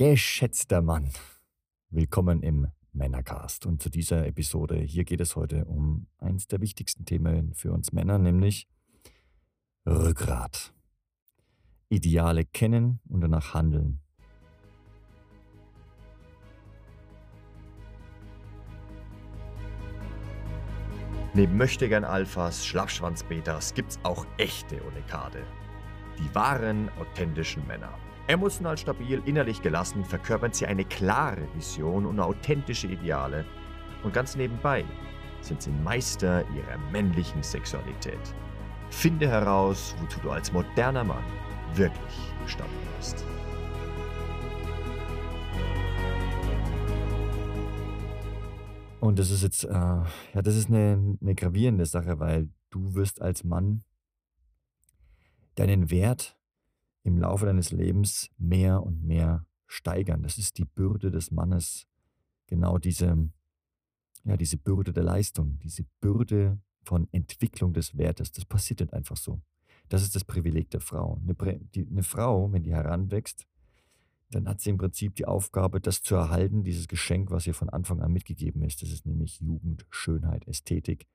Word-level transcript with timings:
Geschätzter 0.00 0.80
Mann, 0.80 1.10
willkommen 1.90 2.40
im 2.44 2.68
Männercast. 2.92 3.66
Und 3.66 3.82
zu 3.82 3.90
dieser 3.90 4.28
Episode, 4.28 4.76
hier 4.76 5.02
geht 5.02 5.20
es 5.20 5.34
heute 5.34 5.64
um 5.64 6.06
eines 6.18 6.46
der 6.46 6.60
wichtigsten 6.60 7.04
Themen 7.04 7.52
für 7.52 7.72
uns 7.72 7.90
Männer, 7.90 8.16
nämlich 8.16 8.68
Rückgrat. 9.84 10.72
Ideale 11.88 12.44
kennen 12.44 13.00
und 13.08 13.22
danach 13.22 13.54
handeln. 13.54 13.98
Neben 21.34 21.56
Möchtegern 21.56 22.04
Alphas, 22.04 22.64
Schlappschwanz-Betas 22.64 23.74
gibt's 23.74 23.98
auch 24.04 24.24
echte 24.36 24.80
Unikade. 24.84 25.44
Die 26.20 26.32
wahren, 26.36 26.88
authentischen 27.00 27.66
Männer. 27.66 27.98
Emotional 28.28 28.76
stabil, 28.76 29.22
innerlich 29.24 29.62
gelassen 29.62 30.04
verkörpern 30.04 30.52
sie 30.52 30.66
eine 30.66 30.84
klare 30.84 31.48
Vision 31.54 32.04
und 32.04 32.20
authentische 32.20 32.86
Ideale. 32.86 33.46
Und 34.04 34.12
ganz 34.12 34.36
nebenbei 34.36 34.84
sind 35.40 35.62
sie 35.62 35.70
Meister 35.70 36.44
ihrer 36.50 36.76
männlichen 36.92 37.42
Sexualität. 37.42 38.20
Finde 38.90 39.26
heraus, 39.26 39.96
wozu 39.98 40.20
du 40.20 40.30
als 40.30 40.52
moderner 40.52 41.04
Mann 41.04 41.24
wirklich 41.74 42.34
gestanden 42.44 42.76
bist. 42.98 43.24
Und 49.00 49.18
das 49.18 49.30
ist 49.30 49.42
jetzt, 49.42 49.64
äh, 49.64 49.70
ja, 49.70 50.42
das 50.42 50.54
ist 50.54 50.68
eine, 50.68 51.16
eine 51.22 51.34
gravierende 51.34 51.86
Sache, 51.86 52.20
weil 52.20 52.50
du 52.68 52.94
wirst 52.94 53.22
als 53.22 53.42
Mann 53.42 53.84
deinen 55.54 55.90
Wert 55.90 56.37
im 57.08 57.18
Laufe 57.18 57.46
deines 57.46 57.72
Lebens 57.72 58.30
mehr 58.36 58.82
und 58.82 59.02
mehr 59.02 59.46
steigern. 59.66 60.22
Das 60.22 60.38
ist 60.38 60.58
die 60.58 60.64
Bürde 60.64 61.10
des 61.10 61.30
Mannes, 61.30 61.86
genau 62.46 62.78
diese, 62.78 63.30
ja, 64.24 64.36
diese 64.36 64.58
Bürde 64.58 64.92
der 64.92 65.04
Leistung, 65.04 65.58
diese 65.60 65.84
Bürde 66.00 66.58
von 66.82 67.08
Entwicklung 67.12 67.72
des 67.72 67.96
Wertes. 67.96 68.30
Das 68.30 68.44
passiert 68.44 68.80
nicht 68.80 68.92
einfach 68.92 69.16
so. 69.16 69.40
Das 69.88 70.02
ist 70.02 70.14
das 70.14 70.24
Privileg 70.24 70.70
der 70.70 70.80
Frau. 70.80 71.18
Eine, 71.22 71.58
die, 71.74 71.86
eine 71.86 72.02
Frau, 72.02 72.52
wenn 72.52 72.62
die 72.62 72.72
heranwächst, 72.72 73.46
dann 74.30 74.46
hat 74.46 74.60
sie 74.60 74.70
im 74.70 74.76
Prinzip 74.76 75.14
die 75.14 75.24
Aufgabe, 75.24 75.80
das 75.80 76.02
zu 76.02 76.14
erhalten, 76.14 76.62
dieses 76.62 76.88
Geschenk, 76.88 77.30
was 77.30 77.46
ihr 77.46 77.54
von 77.54 77.70
Anfang 77.70 78.02
an 78.02 78.12
mitgegeben 78.12 78.62
ist. 78.62 78.82
Das 78.82 78.90
ist 78.90 79.06
nämlich 79.06 79.40
Jugend, 79.40 79.86
Schönheit, 79.88 80.46
Ästhetik. 80.46 81.06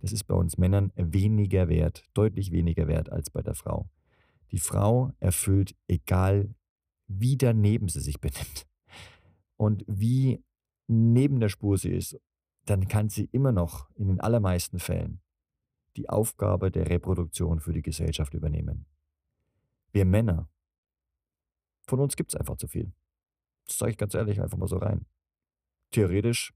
Das 0.00 0.12
ist 0.12 0.24
bei 0.24 0.34
uns 0.34 0.58
Männern 0.58 0.92
weniger 0.96 1.68
wert, 1.68 2.04
deutlich 2.14 2.50
weniger 2.50 2.88
wert 2.88 3.10
als 3.10 3.30
bei 3.30 3.42
der 3.42 3.54
Frau. 3.54 3.88
Die 4.50 4.58
Frau 4.58 5.12
erfüllt, 5.20 5.74
egal 5.88 6.54
wie 7.06 7.36
daneben 7.36 7.88
sie 7.88 8.00
sich 8.00 8.20
benimmt 8.20 8.66
und 9.56 9.84
wie 9.86 10.42
neben 10.88 11.40
der 11.40 11.48
Spur 11.48 11.78
sie 11.78 11.90
ist, 11.90 12.18
dann 12.64 12.88
kann 12.88 13.08
sie 13.08 13.28
immer 13.32 13.52
noch 13.52 13.90
in 13.94 14.08
den 14.08 14.20
allermeisten 14.20 14.78
Fällen 14.78 15.20
die 15.96 16.08
Aufgabe 16.08 16.70
der 16.70 16.88
Reproduktion 16.90 17.60
für 17.60 17.72
die 17.72 17.82
Gesellschaft 17.82 18.34
übernehmen. 18.34 18.86
Wir 19.92 20.04
Männer, 20.04 20.50
von 21.86 22.00
uns 22.00 22.16
gibt 22.16 22.32
es 22.32 22.38
einfach 22.38 22.56
zu 22.56 22.66
viel. 22.68 22.92
Das 23.66 23.78
sage 23.78 23.92
ich 23.92 23.98
ganz 23.98 24.14
ehrlich 24.14 24.40
einfach 24.40 24.58
mal 24.58 24.68
so 24.68 24.76
rein. 24.76 25.06
Theoretisch 25.90 26.52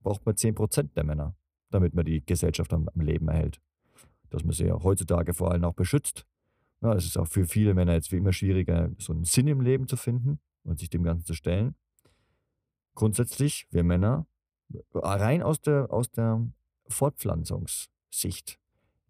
braucht 0.00 0.26
man 0.26 0.34
10% 0.34 0.94
der 0.94 1.04
Männer, 1.04 1.36
damit 1.70 1.94
man 1.94 2.04
die 2.04 2.24
Gesellschaft 2.24 2.72
am, 2.72 2.88
Leben 2.94 3.28
erhält. 3.28 3.60
Dass 4.30 4.44
man 4.44 4.52
sie 4.52 4.66
ja 4.66 4.82
heutzutage 4.82 5.34
vor 5.34 5.52
allem 5.52 5.64
auch 5.64 5.74
beschützt, 5.74 6.26
ja, 6.82 6.94
es 6.94 7.06
ist 7.06 7.16
auch 7.16 7.26
für 7.26 7.46
viele 7.46 7.74
Männer 7.74 7.94
jetzt 7.94 8.12
wie 8.12 8.16
immer 8.16 8.32
schwieriger, 8.32 8.90
so 8.98 9.12
einen 9.12 9.24
Sinn 9.24 9.46
im 9.46 9.60
Leben 9.60 9.88
zu 9.88 9.96
finden 9.96 10.40
und 10.64 10.78
sich 10.78 10.90
dem 10.90 11.02
Ganzen 11.02 11.24
zu 11.24 11.34
stellen. 11.34 11.74
Grundsätzlich, 12.94 13.66
wir 13.70 13.84
Männer, 13.84 14.26
rein 14.92 15.42
aus 15.42 15.60
der, 15.60 15.92
aus 15.92 16.10
der 16.10 16.46
Fortpflanzungssicht, 16.88 18.58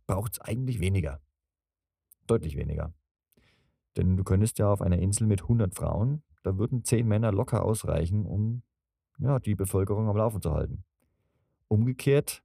braucht 0.07 0.35
es 0.35 0.41
eigentlich 0.41 0.81
weniger. 0.81 1.21
Deutlich 2.27 2.57
weniger. 2.57 2.93
Denn 3.97 4.17
du 4.17 4.25
könntest 4.25 4.59
ja 4.59 4.71
auf 4.71 4.83
einer 4.83 4.99
Insel 4.99 5.27
mit 5.27 5.43
100 5.43 5.75
Frauen, 5.75 6.23
da 6.43 6.59
würden 6.59 6.85
10 6.85 7.07
Männer 7.07 7.33
locker 7.33 7.65
ausreichen, 7.65 8.27
um 8.27 8.63
ja, 9.19 9.39
die 9.39 9.55
Bevölkerung 9.55 10.09
am 10.09 10.17
Laufen 10.17 10.43
zu 10.43 10.53
halten. 10.53 10.85
Umgekehrt, 11.69 12.45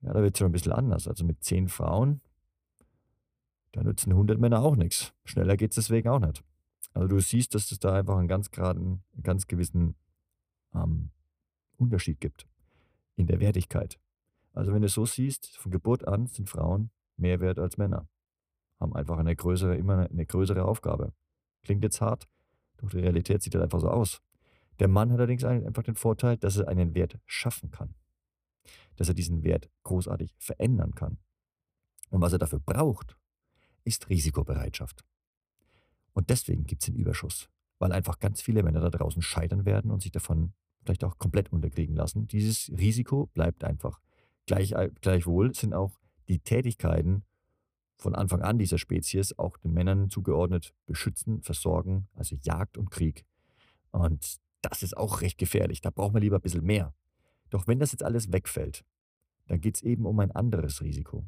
ja, 0.00 0.12
da 0.12 0.22
wird 0.22 0.34
es 0.34 0.38
schon 0.38 0.48
ein 0.48 0.52
bisschen 0.52 0.72
anders. 0.72 1.08
Also 1.08 1.24
mit 1.24 1.42
10 1.42 1.68
Frauen 1.68 2.20
da 3.72 3.82
nützen 3.82 4.12
100 4.12 4.38
Männer 4.38 4.62
auch 4.62 4.76
nichts. 4.76 5.12
Schneller 5.24 5.56
geht 5.56 5.72
es 5.72 5.76
deswegen 5.76 6.08
auch 6.08 6.20
nicht. 6.20 6.42
Also 6.94 7.08
du 7.08 7.20
siehst, 7.20 7.54
dass 7.54 7.70
es 7.70 7.78
da 7.78 7.94
einfach 7.94 8.16
einen 8.16 8.28
ganz 8.28 8.50
geraden, 8.50 9.02
ganz 9.22 9.46
gewissen 9.46 9.96
ähm, 10.74 11.10
Unterschied 11.76 12.20
gibt 12.20 12.46
in 13.16 13.26
der 13.26 13.40
Wertigkeit. 13.40 13.98
Also 14.52 14.72
wenn 14.72 14.80
du 14.80 14.86
es 14.86 14.94
so 14.94 15.04
siehst, 15.04 15.56
von 15.58 15.70
Geburt 15.70 16.08
an 16.08 16.26
sind 16.26 16.48
Frauen 16.48 16.90
mehr 17.16 17.40
wert 17.40 17.58
als 17.58 17.76
Männer. 17.76 18.08
Haben 18.80 18.94
einfach 18.94 19.18
eine 19.18 19.36
größere, 19.36 19.76
immer 19.76 20.08
eine 20.08 20.26
größere 20.26 20.64
Aufgabe. 20.64 21.12
Klingt 21.62 21.82
jetzt 21.84 22.00
hart, 22.00 22.28
doch 22.78 22.88
die 22.88 23.00
Realität 23.00 23.42
sieht 23.42 23.54
halt 23.54 23.64
einfach 23.64 23.80
so 23.80 23.88
aus. 23.88 24.20
Der 24.78 24.88
Mann 24.88 25.10
hat 25.10 25.18
allerdings 25.18 25.44
einfach 25.44 25.82
den 25.82 25.94
Vorteil, 25.94 26.36
dass 26.36 26.58
er 26.58 26.68
einen 26.68 26.94
Wert 26.94 27.18
schaffen 27.24 27.70
kann. 27.70 27.94
Dass 28.96 29.08
er 29.08 29.14
diesen 29.14 29.42
Wert 29.42 29.70
großartig 29.84 30.34
verändern 30.38 30.94
kann. 30.94 31.18
Und 32.10 32.20
was 32.20 32.32
er 32.32 32.38
dafür 32.38 32.60
braucht, 32.60 33.16
ist 33.86 34.08
Risikobereitschaft. 34.08 35.04
Und 36.12 36.30
deswegen 36.30 36.66
gibt 36.66 36.82
es 36.82 36.86
den 36.86 36.96
Überschuss, 36.96 37.48
weil 37.78 37.92
einfach 37.92 38.18
ganz 38.18 38.42
viele 38.42 38.62
Männer 38.62 38.80
da 38.80 38.90
draußen 38.90 39.22
scheitern 39.22 39.64
werden 39.64 39.90
und 39.90 40.02
sich 40.02 40.12
davon 40.12 40.52
vielleicht 40.82 41.04
auch 41.04 41.18
komplett 41.18 41.52
unterkriegen 41.52 41.94
lassen. 41.94 42.26
Dieses 42.26 42.70
Risiko 42.76 43.26
bleibt 43.26 43.64
einfach. 43.64 44.00
Gleich, 44.46 44.72
äh, 44.72 44.90
gleichwohl 45.00 45.54
sind 45.54 45.74
auch 45.74 45.98
die 46.28 46.38
Tätigkeiten 46.38 47.24
von 47.96 48.14
Anfang 48.14 48.42
an 48.42 48.58
dieser 48.58 48.78
Spezies 48.78 49.38
auch 49.38 49.56
den 49.56 49.72
Männern 49.72 50.10
zugeordnet, 50.10 50.74
beschützen, 50.86 51.42
versorgen, 51.42 52.08
also 52.14 52.36
Jagd 52.42 52.78
und 52.78 52.90
Krieg. 52.90 53.24
Und 53.90 54.36
das 54.62 54.82
ist 54.82 54.96
auch 54.96 55.20
recht 55.20 55.38
gefährlich. 55.38 55.80
Da 55.80 55.90
braucht 55.90 56.12
man 56.12 56.22
lieber 56.22 56.36
ein 56.36 56.42
bisschen 56.42 56.64
mehr. 56.64 56.94
Doch 57.50 57.66
wenn 57.66 57.78
das 57.78 57.92
jetzt 57.92 58.02
alles 58.02 58.32
wegfällt, 58.32 58.84
dann 59.46 59.60
geht 59.60 59.76
es 59.76 59.82
eben 59.82 60.06
um 60.06 60.18
ein 60.20 60.32
anderes 60.32 60.82
Risiko 60.82 61.26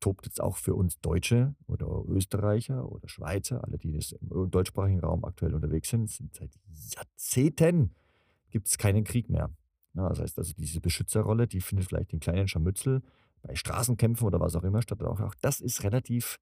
tobt 0.00 0.26
jetzt 0.26 0.40
auch 0.40 0.56
für 0.56 0.74
uns 0.74 1.00
Deutsche 1.00 1.54
oder 1.66 1.86
Österreicher 2.08 2.90
oder 2.90 3.08
Schweizer, 3.08 3.64
alle, 3.64 3.78
die 3.78 3.92
das 3.92 4.12
im 4.12 4.50
deutschsprachigen 4.50 5.00
Raum 5.00 5.24
aktuell 5.24 5.54
unterwegs 5.54 5.88
sind, 5.88 6.10
sind 6.10 6.34
seit 6.34 6.50
Jahrzehnten 6.94 7.94
gibt 8.50 8.68
es 8.68 8.78
keinen 8.78 9.04
Krieg 9.04 9.28
mehr. 9.28 9.50
Ja, 9.94 10.08
das 10.08 10.20
heißt 10.20 10.38
also, 10.38 10.52
diese 10.56 10.80
Beschützerrolle, 10.80 11.46
die 11.46 11.60
findet 11.60 11.88
vielleicht 11.88 12.12
den 12.12 12.20
kleinen 12.20 12.48
Scharmützel 12.48 13.02
bei 13.42 13.54
Straßenkämpfen 13.54 14.26
oder 14.26 14.40
was 14.40 14.54
auch 14.54 14.64
immer 14.64 14.82
statt. 14.82 15.02
Auch, 15.02 15.20
auch 15.20 15.34
das 15.40 15.60
ist 15.60 15.84
relativ 15.84 16.38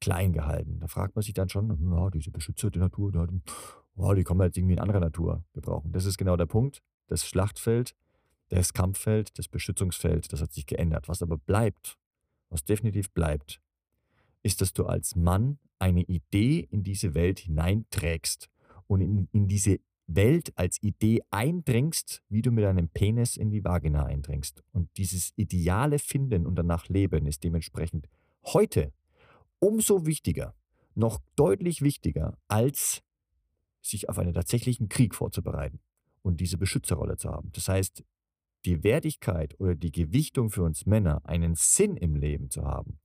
klein 0.00 0.32
gehalten. 0.32 0.78
Da 0.80 0.88
fragt 0.88 1.14
man 1.14 1.22
sich 1.22 1.34
dann 1.34 1.48
schon, 1.48 1.92
ja, 1.92 2.10
diese 2.10 2.30
Beschützer 2.30 2.70
der 2.70 2.82
Natur, 2.82 3.12
die, 3.12 3.40
oh, 3.96 4.14
die 4.14 4.24
kommen 4.24 4.40
halt 4.40 4.56
irgendwie 4.56 4.74
in 4.74 4.80
andere 4.80 5.00
Natur 5.00 5.44
gebrauchen. 5.52 5.92
Das 5.92 6.04
ist 6.04 6.18
genau 6.18 6.36
der 6.36 6.46
Punkt. 6.46 6.82
Das 7.08 7.26
Schlachtfeld, 7.26 7.94
das 8.48 8.72
Kampffeld, 8.72 9.38
das 9.38 9.48
Beschützungsfeld, 9.48 10.32
das 10.32 10.40
hat 10.40 10.52
sich 10.52 10.66
geändert. 10.66 11.08
Was 11.08 11.22
aber 11.22 11.38
bleibt, 11.38 11.96
was 12.52 12.64
definitiv 12.64 13.10
bleibt, 13.10 13.60
ist, 14.42 14.60
dass 14.60 14.72
du 14.72 14.86
als 14.86 15.16
Mann 15.16 15.58
eine 15.78 16.02
Idee 16.02 16.68
in 16.70 16.82
diese 16.82 17.14
Welt 17.14 17.40
hineinträgst 17.40 18.50
und 18.86 19.00
in, 19.00 19.28
in 19.32 19.48
diese 19.48 19.80
Welt 20.06 20.52
als 20.56 20.82
Idee 20.82 21.22
eindringst, 21.30 22.22
wie 22.28 22.42
du 22.42 22.50
mit 22.50 22.64
deinem 22.64 22.88
Penis 22.88 23.36
in 23.36 23.50
die 23.50 23.64
Vagina 23.64 24.04
eindringst. 24.04 24.62
Und 24.72 24.90
dieses 24.96 25.32
ideale 25.36 25.98
Finden 25.98 26.46
und 26.46 26.56
danach 26.56 26.88
Leben 26.88 27.26
ist 27.26 27.44
dementsprechend 27.44 28.08
heute 28.44 28.92
umso 29.58 30.06
wichtiger, 30.06 30.54
noch 30.94 31.20
deutlich 31.36 31.82
wichtiger, 31.82 32.36
als 32.48 33.02
sich 33.80 34.08
auf 34.08 34.18
einen 34.18 34.34
tatsächlichen 34.34 34.88
Krieg 34.88 35.14
vorzubereiten 35.14 35.80
und 36.22 36.40
diese 36.40 36.58
Beschützerrolle 36.58 37.16
zu 37.16 37.30
haben. 37.30 37.50
Das 37.52 37.68
heißt, 37.68 38.04
die 38.64 38.84
Wertigkeit 38.84 39.58
oder 39.60 39.74
die 39.74 39.92
Gewichtung 39.92 40.50
für 40.50 40.62
uns 40.62 40.86
Männer, 40.86 41.24
einen 41.24 41.54
Sinn 41.54 41.96
im 41.96 42.16
Leben 42.16 42.50
zu 42.50 42.64
haben, 42.64 42.98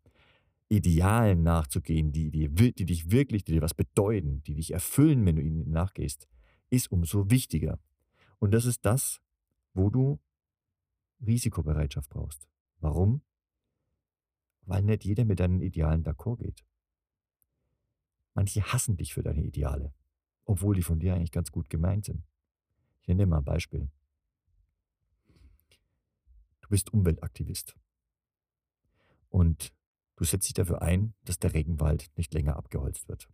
Idealen 0.69 1.43
nachzugehen, 1.43 2.11
die, 2.11 2.29
die, 2.29 2.49
die 2.49 2.85
dich 2.85 3.11
wirklich, 3.11 3.43
die 3.43 3.53
dir 3.53 3.61
was 3.61 3.73
bedeuten, 3.73 4.43
die 4.43 4.55
dich 4.55 4.71
erfüllen, 4.71 5.25
wenn 5.25 5.37
du 5.37 5.41
ihnen 5.41 5.71
nachgehst, 5.71 6.27
ist 6.69 6.91
umso 6.91 7.29
wichtiger. 7.29 7.79
Und 8.39 8.51
das 8.51 8.65
ist 8.65 8.85
das, 8.85 9.21
wo 9.73 9.89
du 9.89 10.19
Risikobereitschaft 11.25 12.09
brauchst. 12.09 12.47
Warum? 12.79 13.21
Weil 14.63 14.83
nicht 14.83 15.05
jeder 15.05 15.23
mit 15.23 15.39
deinen 15.39 15.61
Idealen 15.61 16.03
d'accord 16.03 16.37
geht. 16.37 16.65
Manche 18.33 18.61
hassen 18.61 18.97
dich 18.97 19.13
für 19.13 19.23
deine 19.23 19.43
Ideale, 19.43 19.93
obwohl 20.45 20.75
die 20.75 20.83
von 20.83 20.99
dir 20.99 21.15
eigentlich 21.15 21.31
ganz 21.31 21.51
gut 21.51 21.69
gemeint 21.69 22.05
sind. 22.05 22.23
Ich 23.01 23.07
nenne 23.07 23.23
dir 23.23 23.27
mal 23.27 23.37
ein 23.37 23.45
Beispiel. 23.45 23.89
Du 26.67 26.71
bist 26.71 26.93
Umweltaktivist. 26.93 27.77
Und 29.29 29.71
du 30.17 30.25
setzt 30.25 30.49
dich 30.49 30.53
dafür 30.53 30.81
ein, 30.81 31.13
dass 31.23 31.39
der 31.39 31.53
Regenwald 31.53 32.11
nicht 32.17 32.33
länger 32.33 32.57
abgeholzt 32.57 33.07
wird. 33.07 33.29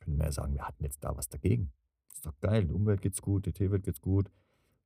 Können 0.00 0.18
wir 0.18 0.24
ja 0.24 0.32
sagen, 0.32 0.54
wir 0.54 0.66
hatten 0.66 0.82
jetzt 0.82 1.04
da 1.04 1.16
was 1.16 1.28
dagegen. 1.28 1.72
Ist 2.12 2.26
doch 2.26 2.36
geil, 2.40 2.66
der 2.66 2.74
Umwelt 2.74 3.00
geht's 3.00 3.22
gut, 3.22 3.46
der 3.46 3.54
Tierwelt 3.54 3.84
geht's 3.84 4.00
gut. 4.00 4.28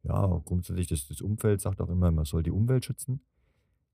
Ja, 0.02 0.26
grundsätzlich 0.44 0.88
das, 0.88 1.08
das 1.08 1.22
Umfeld 1.22 1.62
sagt 1.62 1.81
auch 1.81 1.88
immer, 1.88 2.10
man 2.10 2.26
soll 2.26 2.42
die 2.42 2.50
Umwelt 2.50 2.84
schützen. 2.84 3.25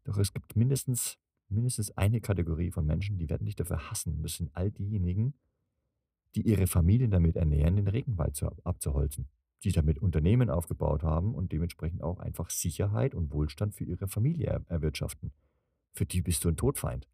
Doch 0.02 0.18
es 0.18 0.32
gibt 0.32 0.56
mindestens, 0.56 1.16
mindestens 1.48 1.92
eine 1.92 2.20
Kategorie 2.20 2.72
von 2.72 2.84
Menschen, 2.84 3.16
die 3.16 3.30
werden 3.30 3.44
dich 3.44 3.54
dafür 3.54 3.90
hassen. 3.90 4.22
Das 4.22 4.34
sind 4.34 4.50
all 4.56 4.72
diejenigen, 4.72 5.34
die 6.34 6.42
ihre 6.42 6.66
Familien 6.66 7.12
damit 7.12 7.36
ernähren, 7.36 7.76
den 7.76 7.86
Regenwald 7.86 8.34
zu, 8.34 8.48
abzuholzen. 8.64 9.28
Die 9.64 9.72
damit 9.72 9.98
Unternehmen 9.98 10.50
aufgebaut 10.50 11.02
haben 11.02 11.34
und 11.34 11.52
dementsprechend 11.52 12.02
auch 12.02 12.20
einfach 12.20 12.50
Sicherheit 12.50 13.14
und 13.14 13.32
Wohlstand 13.32 13.74
für 13.74 13.84
ihre 13.84 14.08
Familie 14.08 14.46
er, 14.46 14.64
erwirtschaften. 14.68 15.32
Für 15.92 16.06
die 16.06 16.20
bist 16.22 16.44
du 16.44 16.48
ein 16.48 16.56
Todfeind. 16.56 17.08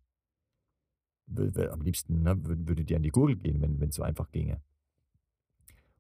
Am 1.28 1.80
liebsten 1.80 2.22
ne, 2.22 2.36
würde 2.42 2.84
dir 2.84 2.96
an 2.96 3.02
die 3.02 3.10
Gurgel 3.10 3.36
gehen, 3.36 3.62
wenn 3.62 3.88
es 3.88 3.94
so 3.94 4.02
einfach 4.02 4.30
ginge. 4.32 4.60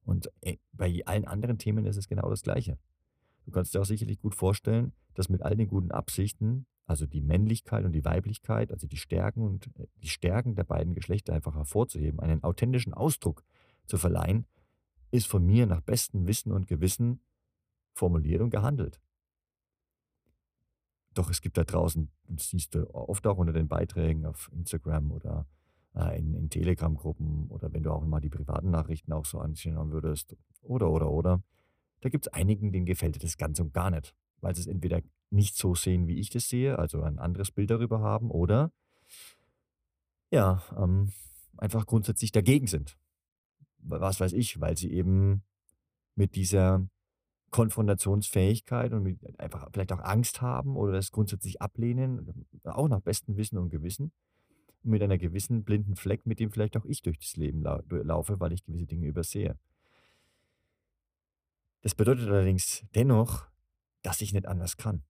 Und 0.04 0.30
ey, 0.40 0.60
bei 0.72 1.00
allen 1.06 1.26
anderen 1.26 1.58
Themen 1.58 1.86
ist 1.86 1.96
es 1.96 2.08
genau 2.08 2.28
das 2.28 2.42
Gleiche. 2.42 2.78
Du 3.44 3.50
kannst 3.50 3.74
dir 3.74 3.80
auch 3.80 3.86
sicherlich 3.86 4.20
gut 4.20 4.34
vorstellen, 4.34 4.92
dass 5.14 5.28
mit 5.28 5.42
all 5.42 5.56
den 5.56 5.68
guten 5.68 5.90
Absichten, 5.90 6.66
also 6.86 7.06
die 7.06 7.20
Männlichkeit 7.20 7.84
und 7.84 7.92
die 7.92 8.04
Weiblichkeit, 8.04 8.72
also 8.72 8.86
die 8.86 8.96
Stärken 8.96 9.42
und 9.42 9.68
äh, 9.78 9.86
die 10.02 10.08
Stärken 10.08 10.54
der 10.54 10.64
beiden 10.64 10.94
Geschlechter 10.94 11.32
einfach 11.32 11.54
hervorzuheben, 11.54 12.20
einen 12.20 12.42
authentischen 12.42 12.94
Ausdruck 12.94 13.44
zu 13.86 13.98
verleihen, 13.98 14.46
ist 15.12 15.28
von 15.28 15.46
mir 15.46 15.66
nach 15.66 15.82
bestem 15.82 16.26
Wissen 16.26 16.50
und 16.50 16.66
Gewissen 16.66 17.20
formuliert 17.92 18.40
und 18.40 18.50
gehandelt. 18.50 19.00
Doch 21.14 21.30
es 21.30 21.42
gibt 21.42 21.58
da 21.58 21.64
draußen, 21.64 22.10
das 22.28 22.48
siehst 22.48 22.74
du 22.74 22.92
oft 22.94 23.26
auch 23.26 23.36
unter 23.36 23.52
den 23.52 23.68
Beiträgen 23.68 24.24
auf 24.24 24.50
Instagram 24.52 25.12
oder 25.12 25.46
äh, 25.94 26.18
in, 26.18 26.34
in 26.34 26.48
Telegram-Gruppen 26.48 27.48
oder 27.50 27.72
wenn 27.72 27.82
du 27.82 27.90
auch 27.90 28.04
mal 28.04 28.20
die 28.20 28.30
privaten 28.30 28.70
Nachrichten 28.70 29.12
auch 29.12 29.26
so 29.26 29.38
anschauen 29.38 29.92
würdest 29.92 30.34
oder, 30.62 30.90
oder, 30.90 31.10
oder. 31.10 31.42
Da 32.00 32.08
gibt 32.08 32.26
es 32.26 32.32
einigen, 32.32 32.72
denen 32.72 32.86
gefällt 32.86 33.22
das 33.22 33.36
ganz 33.36 33.60
und 33.60 33.74
gar 33.74 33.90
nicht, 33.90 34.14
weil 34.40 34.54
sie 34.54 34.62
es 34.62 34.66
entweder 34.66 35.02
nicht 35.30 35.56
so 35.56 35.74
sehen, 35.74 36.08
wie 36.08 36.18
ich 36.18 36.30
das 36.30 36.48
sehe, 36.48 36.78
also 36.78 37.02
ein 37.02 37.18
anderes 37.18 37.50
Bild 37.50 37.70
darüber 37.70 38.00
haben 38.00 38.30
oder 38.30 38.72
ja, 40.30 40.62
ähm, 40.78 41.12
einfach 41.58 41.84
grundsätzlich 41.84 42.32
dagegen 42.32 42.66
sind. 42.66 42.96
Was 43.82 44.20
weiß 44.20 44.32
ich, 44.32 44.60
weil 44.60 44.76
sie 44.76 44.92
eben 44.92 45.42
mit 46.14 46.36
dieser 46.36 46.86
Konfrontationsfähigkeit 47.50 48.92
und 48.92 49.02
mit 49.02 49.18
einfach 49.38 49.68
vielleicht 49.72 49.92
auch 49.92 50.00
Angst 50.00 50.40
haben 50.40 50.76
oder 50.76 50.92
das 50.92 51.12
grundsätzlich 51.12 51.60
ablehnen, 51.60 52.46
auch 52.64 52.88
nach 52.88 53.00
bestem 53.00 53.36
Wissen 53.36 53.58
und 53.58 53.70
Gewissen 53.70 54.12
mit 54.82 55.02
einer 55.02 55.18
gewissen 55.18 55.64
blinden 55.64 55.96
Fleck, 55.96 56.26
mit 56.26 56.40
dem 56.40 56.50
vielleicht 56.50 56.76
auch 56.76 56.84
ich 56.84 57.02
durch 57.02 57.18
das 57.18 57.36
Leben 57.36 57.62
lau 57.62 57.80
laufe, 57.88 58.40
weil 58.40 58.52
ich 58.52 58.64
gewisse 58.64 58.86
Dinge 58.86 59.06
übersehe. 59.06 59.56
Das 61.82 61.94
bedeutet 61.94 62.28
allerdings 62.28 62.84
dennoch, 62.94 63.46
dass 64.02 64.20
ich 64.20 64.32
nicht 64.32 64.46
anders 64.46 64.76
kann. 64.76 65.04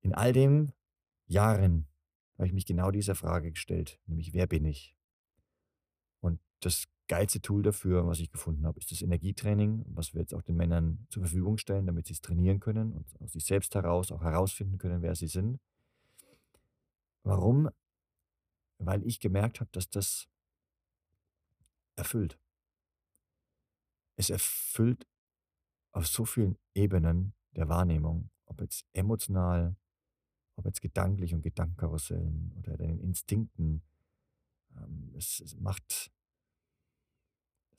In 0.00 0.14
all 0.14 0.32
den 0.32 0.72
Jahren 1.26 1.86
habe 2.34 2.46
ich 2.46 2.52
mich 2.52 2.66
genau 2.66 2.90
dieser 2.90 3.14
Frage 3.14 3.50
gestellt, 3.50 4.00
nämlich 4.06 4.32
wer 4.32 4.46
bin 4.46 4.64
ich? 4.64 4.96
Und 6.20 6.40
das 6.60 6.86
geilste 7.10 7.40
Tool 7.40 7.62
dafür, 7.62 8.06
was 8.06 8.20
ich 8.20 8.30
gefunden 8.30 8.66
habe, 8.66 8.78
ist 8.78 8.90
das 8.90 9.02
Energietraining, 9.02 9.84
was 9.88 10.14
wir 10.14 10.20
jetzt 10.20 10.34
auch 10.34 10.42
den 10.42 10.56
Männern 10.56 11.06
zur 11.10 11.24
Verfügung 11.24 11.58
stellen, 11.58 11.86
damit 11.86 12.06
sie 12.06 12.12
es 12.12 12.20
trainieren 12.20 12.60
können 12.60 12.92
und 12.92 13.06
aus 13.20 13.32
sich 13.32 13.44
selbst 13.44 13.74
heraus 13.74 14.12
auch 14.12 14.22
herausfinden 14.22 14.78
können, 14.78 15.02
wer 15.02 15.14
sie 15.14 15.26
sind. 15.26 15.60
Warum? 17.22 17.68
weil 18.80 19.06
ich 19.06 19.20
gemerkt 19.20 19.60
habe, 19.60 19.70
dass 19.72 19.88
das 19.90 20.28
erfüllt. 21.96 22.38
Es 24.16 24.30
erfüllt 24.30 25.06
auf 25.92 26.06
so 26.06 26.24
vielen 26.24 26.58
Ebenen 26.74 27.34
der 27.56 27.68
Wahrnehmung, 27.68 28.30
ob 28.46 28.60
jetzt 28.60 28.86
emotional, 28.92 29.76
ob 30.56 30.64
jetzt 30.66 30.80
gedanklich 30.80 31.34
und 31.34 31.42
Gedankenkarussellen 31.42 32.52
oder 32.58 32.76
den 32.76 32.98
Instinkten. 33.00 33.82
Ähm, 34.76 35.12
es, 35.16 35.56
macht, 35.58 36.10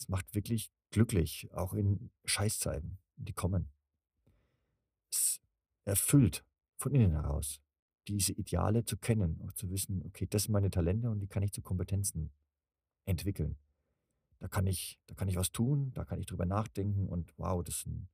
es 0.01 0.09
macht 0.09 0.33
wirklich 0.33 0.71
glücklich, 0.89 1.49
auch 1.53 1.73
in 1.73 2.09
Scheißzeiten, 2.25 2.97
die 3.17 3.33
kommen. 3.33 3.69
Es 5.11 5.39
erfüllt 5.85 6.43
von 6.77 6.93
innen 6.93 7.11
heraus 7.11 7.61
diese 8.07 8.33
Ideale 8.33 8.83
zu 8.83 8.97
kennen, 8.97 9.39
auch 9.45 9.53
zu 9.53 9.69
wissen, 9.69 10.01
okay, 10.05 10.25
das 10.27 10.43
sind 10.43 10.53
meine 10.53 10.71
Talente 10.71 11.09
und 11.11 11.19
die 11.19 11.27
kann 11.27 11.43
ich 11.43 11.53
zu 11.53 11.61
Kompetenzen 11.61 12.31
entwickeln. 13.05 13.57
Da 14.39 14.47
kann 14.47 14.65
ich, 14.65 14.99
da 15.05 15.13
kann 15.13 15.27
ich 15.27 15.35
was 15.35 15.51
tun, 15.51 15.91
da 15.93 16.03
kann 16.03 16.19
ich 16.19 16.25
drüber 16.25 16.47
nachdenken 16.47 17.07
und 17.07 17.31
wow, 17.37 17.63
das 17.63 17.81
sind 17.81 18.09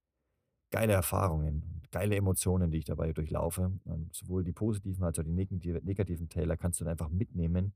geile 0.69 0.91
Erfahrungen 0.91 1.63
und 1.73 1.89
geile 1.89 2.17
Emotionen, 2.17 2.69
die 2.69 2.79
ich 2.79 2.85
dabei 2.85 3.13
durchlaufe. 3.13 3.79
Und 3.85 4.13
sowohl 4.13 4.43
die 4.43 4.51
positiven 4.51 5.05
als 5.05 5.17
auch 5.19 5.23
die 5.23 5.31
negativen 5.31 6.27
Täler 6.27 6.57
kannst 6.57 6.81
du 6.81 6.83
dann 6.83 6.91
einfach 6.91 7.09
mitnehmen, 7.09 7.73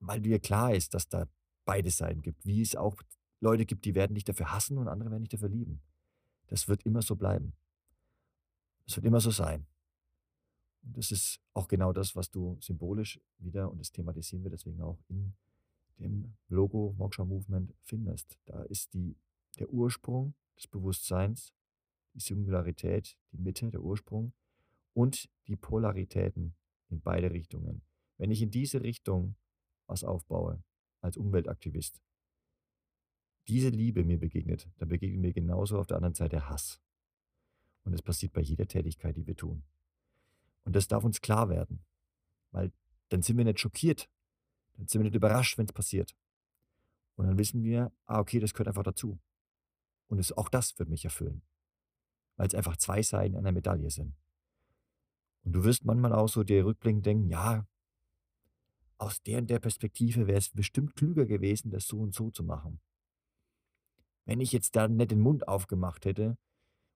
weil 0.00 0.20
dir 0.20 0.40
klar 0.40 0.74
ist, 0.74 0.94
dass 0.94 1.08
da 1.08 1.28
beide 1.64 1.90
Seiten 1.90 2.22
gibt. 2.22 2.44
Wie 2.44 2.60
es 2.60 2.76
auch 2.76 3.02
Leute 3.40 3.66
gibt, 3.66 3.84
die 3.84 3.94
werden 3.94 4.14
dich 4.14 4.24
dafür 4.24 4.52
hassen 4.52 4.78
und 4.78 4.88
andere 4.88 5.10
werden 5.10 5.22
dich 5.22 5.30
dafür 5.30 5.48
lieben. 5.48 5.80
Das 6.46 6.68
wird 6.68 6.82
immer 6.84 7.02
so 7.02 7.16
bleiben. 7.16 7.54
Das 8.86 8.96
wird 8.96 9.06
immer 9.06 9.20
so 9.20 9.30
sein. 9.30 9.66
Und 10.82 10.96
das 10.96 11.10
ist 11.10 11.40
auch 11.54 11.68
genau 11.68 11.92
das, 11.92 12.14
was 12.14 12.30
du 12.30 12.58
symbolisch 12.60 13.20
wieder, 13.38 13.70
und 13.70 13.78
das 13.78 13.92
thematisieren 13.92 14.44
wir 14.44 14.50
deswegen 14.50 14.82
auch 14.82 14.98
in 15.08 15.34
dem 15.98 16.36
Logo 16.48 16.94
Moksha 16.98 17.24
Movement 17.24 17.74
findest. 17.82 18.38
Da 18.44 18.62
ist 18.64 18.92
die, 18.92 19.16
der 19.58 19.70
Ursprung 19.70 20.34
des 20.56 20.66
Bewusstseins, 20.66 21.54
die 22.12 22.20
Singularität, 22.20 23.16
die 23.32 23.38
Mitte, 23.38 23.70
der 23.70 23.82
Ursprung 23.82 24.32
und 24.92 25.28
die 25.46 25.56
Polaritäten 25.56 26.54
in 26.88 27.00
beide 27.00 27.30
Richtungen. 27.30 27.82
Wenn 28.18 28.30
ich 28.30 28.42
in 28.42 28.50
diese 28.50 28.82
Richtung 28.82 29.36
was 29.86 30.04
aufbaue, 30.04 30.62
als 31.04 31.16
Umweltaktivist, 31.16 32.00
diese 33.46 33.68
Liebe 33.68 34.04
mir 34.04 34.18
begegnet, 34.18 34.70
dann 34.78 34.88
begegnet 34.88 35.20
mir 35.20 35.32
genauso 35.32 35.78
auf 35.78 35.86
der 35.86 35.98
anderen 35.98 36.14
Seite 36.14 36.48
Hass. 36.48 36.80
Und 37.84 37.92
es 37.92 38.00
passiert 38.00 38.32
bei 38.32 38.40
jeder 38.40 38.66
Tätigkeit, 38.66 39.16
die 39.16 39.26
wir 39.26 39.36
tun. 39.36 39.62
Und 40.64 40.74
das 40.74 40.88
darf 40.88 41.04
uns 41.04 41.20
klar 41.20 41.50
werden, 41.50 41.84
weil 42.50 42.72
dann 43.10 43.20
sind 43.20 43.36
wir 43.36 43.44
nicht 43.44 43.60
schockiert, 43.60 44.08
dann 44.76 44.86
sind 44.88 45.00
wir 45.00 45.04
nicht 45.04 45.14
überrascht, 45.14 45.58
wenn 45.58 45.66
es 45.66 45.74
passiert. 45.74 46.16
Und 47.16 47.26
dann 47.26 47.36
wissen 47.36 47.62
wir, 47.62 47.92
ah, 48.06 48.20
okay, 48.20 48.40
das 48.40 48.54
gehört 48.54 48.68
einfach 48.68 48.82
dazu. 48.82 49.20
Und 50.08 50.18
es, 50.18 50.32
auch 50.32 50.48
das 50.48 50.78
wird 50.78 50.88
mich 50.88 51.04
erfüllen, 51.04 51.42
weil 52.36 52.46
es 52.46 52.54
einfach 52.54 52.78
zwei 52.78 53.02
Seiten 53.02 53.36
einer 53.36 53.52
Medaille 53.52 53.90
sind. 53.90 54.16
Und 55.44 55.52
du 55.52 55.64
wirst 55.64 55.84
manchmal 55.84 56.14
auch 56.14 56.28
so 56.28 56.42
dir 56.42 56.64
rückblickend 56.64 57.04
denken, 57.04 57.28
ja, 57.28 57.66
aus 58.98 59.22
der 59.22 59.38
und 59.38 59.50
der 59.50 59.58
Perspektive 59.58 60.26
wäre 60.26 60.38
es 60.38 60.50
bestimmt 60.50 60.96
klüger 60.96 61.26
gewesen, 61.26 61.70
das 61.70 61.86
so 61.86 61.98
und 61.98 62.14
so 62.14 62.30
zu 62.30 62.44
machen. 62.44 62.80
Wenn 64.24 64.40
ich 64.40 64.52
jetzt 64.52 64.76
da 64.76 64.88
nicht 64.88 65.10
den 65.10 65.20
Mund 65.20 65.48
aufgemacht 65.48 66.04
hätte, 66.06 66.38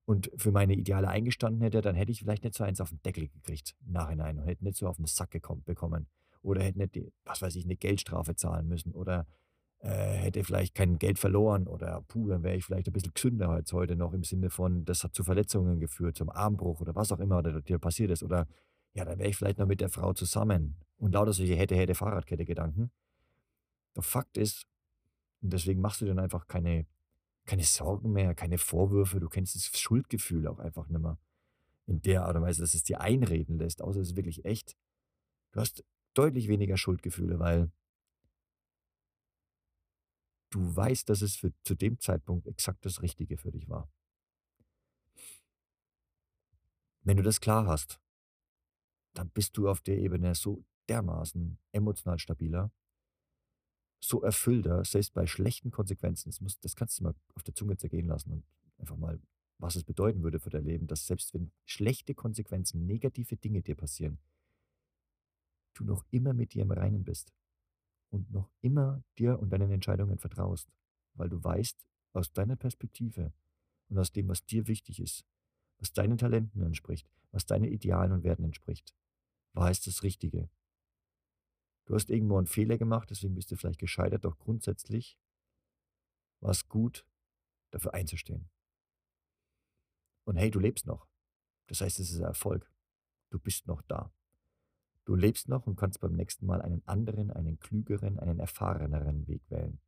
und 0.09 0.31
für 0.39 0.53
meine 0.53 0.73
Ideale 0.73 1.09
eingestanden 1.09 1.61
hätte, 1.61 1.83
dann 1.83 1.95
hätte 1.95 2.11
ich 2.11 2.21
vielleicht 2.21 2.43
nicht 2.43 2.55
so 2.55 2.65
eins 2.65 2.81
auf 2.81 2.89
den 2.89 3.03
Deckel 3.03 3.29
gekriegt 3.29 3.77
im 3.85 3.93
Nachhinein 3.93 4.39
und 4.39 4.47
hätte 4.47 4.65
nicht 4.65 4.79
so 4.79 4.89
auf 4.89 4.97
den 4.97 5.05
Sack 5.05 5.31
gekommen, 5.31 5.63
bekommen. 5.67 6.07
Oder 6.41 6.63
hätte 6.63 6.79
nicht, 6.79 6.99
was 7.27 7.43
weiß 7.43 7.55
ich, 7.57 7.67
eine 7.67 7.77
Geldstrafe 7.77 8.35
zahlen 8.35 8.67
müssen. 8.69 8.93
Oder 8.93 9.27
äh, 9.81 9.91
hätte 9.91 10.45
vielleicht 10.45 10.75
kein 10.75 10.99
Geld 10.99 11.19
verloren. 11.19 11.67
Oder 11.67 12.03
puh, 12.09 12.27
dann 12.27 12.43
wäre 12.43 12.57
ich 12.57 12.65
vielleicht 12.65 12.87
ein 12.87 12.95
bisschen 12.95 13.13
gesünder 13.13 13.51
als 13.51 13.71
heute 13.75 13.97
noch 13.97 14.15
im 14.15 14.25
Sinne 14.25 14.49
von, 14.49 14.87
das 14.87 15.05
hat 15.05 15.15
zu 15.15 15.25
Verletzungen 15.25 15.79
geführt, 15.79 16.17
zum 16.17 16.31
Armbruch 16.31 16.81
oder 16.81 16.95
was 16.95 17.13
auch 17.13 17.21
immer 17.21 17.43
dir 17.43 17.79
passiert 17.79 18.11
ist. 18.11 18.23
Oder 18.23 18.47
ja, 18.99 19.05
dann 19.05 19.19
wäre 19.19 19.31
ich 19.31 19.37
vielleicht 19.37 19.59
noch 19.59 19.67
mit 19.67 19.81
der 19.81 19.89
Frau 19.89 20.13
zusammen. 20.13 20.77
Und 20.99 21.13
lauter 21.13 21.33
solche 21.33 21.55
hätte, 21.55 21.77
hätte 21.77 21.95
Fahrradkette-Gedanken. 21.95 22.91
Der 23.97 24.03
Fakt 24.03 24.37
ist, 24.37 24.67
und 25.41 25.53
deswegen 25.53 25.81
machst 25.81 26.01
du 26.01 26.07
dann 26.07 26.19
einfach 26.19 26.49
keine 26.49 26.87
keine 27.49 27.65
Sorgen 27.65 28.13
mehr, 28.13 28.35
keine 28.35 28.59
Vorwürfe, 28.59 29.21
du 29.21 29.29
kennst 29.29 29.55
das 29.55 29.81
Schuldgefühl 29.81 30.47
auch 30.47 30.59
einfach 30.59 30.87
nicht 30.89 31.01
mehr 31.01 31.19
in 31.87 32.03
der 32.03 32.27
Art 32.27 32.37
und 32.37 32.43
Weise, 32.43 32.61
dass 32.61 32.75
es 32.75 32.83
dir 32.83 33.01
einreden 33.01 33.59
lässt, 33.59 33.81
außer 33.81 34.01
es 34.01 34.11
ist 34.11 34.17
wirklich 34.17 34.45
echt. 34.45 34.77
Du 35.53 35.61
hast 35.61 35.83
deutlich 36.13 36.49
weniger 36.49 36.77
Schuldgefühle, 36.77 37.39
weil 37.39 37.73
du 40.51 40.77
weißt, 40.77 41.09
dass 41.09 41.23
es 41.23 41.37
für, 41.37 41.51
zu 41.65 41.75
dem 41.75 41.99
Zeitpunkt 41.99 42.47
exakt 42.47 42.85
das 42.85 43.01
Richtige 43.01 43.39
für 43.39 43.51
dich 43.51 43.67
war. 43.71 43.91
Wenn 47.01 47.17
du 47.17 47.23
das 47.23 47.41
klar 47.41 47.67
hast, 47.67 47.99
dann 49.19 49.31
bist 49.31 49.57
du 49.57 49.69
auf 49.69 49.81
der 49.81 49.99
Ebene 49.99 50.37
so 50.37 50.65
dermaßen 50.89 51.59
emotional 51.73 52.21
stabiler, 52.21 52.71
so 54.01 54.23
erfüllter, 54.23 54.85
selbst 54.85 55.13
bei 55.13 55.27
schlechten 55.27 55.73
Konsequenzen. 55.73 56.29
Das, 56.31 56.41
muss, 56.41 56.61
das 56.61 56.77
kannst 56.77 57.01
du 57.01 57.03
mal 57.03 57.15
auf 57.35 57.43
der 57.43 57.55
Zunge 57.55 57.77
zergehen 57.77 58.07
lassen 58.07 58.31
und 58.31 58.45
einfach 58.79 58.97
mal, 58.97 59.21
was 59.59 59.75
es 59.75 59.83
bedeuten 59.83 60.23
würde 60.23 60.39
für 60.39 60.51
dein 60.51 60.65
Leben, 60.65 60.87
dass 60.87 61.09
selbst 61.09 61.35
wenn 61.35 61.51
schlechte 61.65 62.15
Konsequenzen, 62.15 62.87
negative 62.87 63.37
Dinge 63.37 63.61
dir 63.61 63.75
passieren, 63.75 64.21
du 65.75 65.83
noch 65.83 66.05
immer 66.13 66.33
mit 66.33 66.55
dir 66.55 66.63
im 66.63 66.71
Reinen 66.71 67.05
bist. 67.05 67.33
und 68.11 68.31
noch 68.31 68.51
immer 68.61 69.03
dir 69.19 69.39
und 69.41 69.51
deinen 69.51 69.71
Entscheidungen 69.71 70.19
vertraust, 70.19 70.69
weil 71.15 71.29
du 71.29 71.43
weißt, 71.43 71.87
aus 72.13 72.33
deiner 72.33 72.57
Perspektive 72.57 73.33
und 73.89 73.99
aus 73.99 74.13
dem, 74.13 74.29
was 74.29 74.45
dir 74.47 74.67
wichtig 74.69 75.01
ist, 75.01 75.25
was 75.79 75.93
deinen 75.93 76.19
Talenten 76.19 76.63
entspricht, 76.63 77.11
was 77.33 77.47
deinen 77.47 77.65
Idealen 77.67 78.13
und 78.13 78.25
Werten 78.25 78.45
entspricht, 78.45 78.95
war 79.59 79.71
es 79.71 79.81
das 79.81 80.03
Richtige. 80.05 80.49
Du 81.87 81.95
hast 81.95 82.11
irgendwo 82.11 82.39
einen 82.39 82.47
Fehler 82.47 82.79
gemacht, 82.79 83.11
deswegen 83.11 83.35
bist 83.35 83.51
du 83.51 83.57
vielleicht 83.57 83.81
gescheitert, 83.81 84.25
doch 84.25 84.39
grundsätzlich 84.39 85.19
war 86.41 86.51
es 86.51 86.69
gut, 86.69 87.05
dafür 87.71 87.95
einzustehen. 87.95 88.49
Und 90.25 90.37
hey, 90.37 90.51
du 90.51 90.61
lebst 90.61 90.87
noch. 90.87 91.09
Das 91.67 91.81
heißt, 91.81 91.99
es 91.99 92.11
ist 92.11 92.19
ein 92.19 92.25
Erfolg. 92.25 92.71
Du 93.31 93.39
bist 93.41 93.67
noch 93.67 93.83
da. 93.83 94.13
Du 95.05 95.15
lebst 95.15 95.49
noch 95.49 95.67
und 95.67 95.77
kannst 95.77 96.01
beim 96.01 96.15
nächsten 96.15 96.47
Mal 96.47 96.63
einen 96.63 96.87
anderen, 96.87 97.31
einen 97.31 97.59
klügeren, 97.59 98.19
einen 98.19 98.39
erfahreneren 98.39 99.27
Weg 99.27 99.43
wählen. 99.51 99.81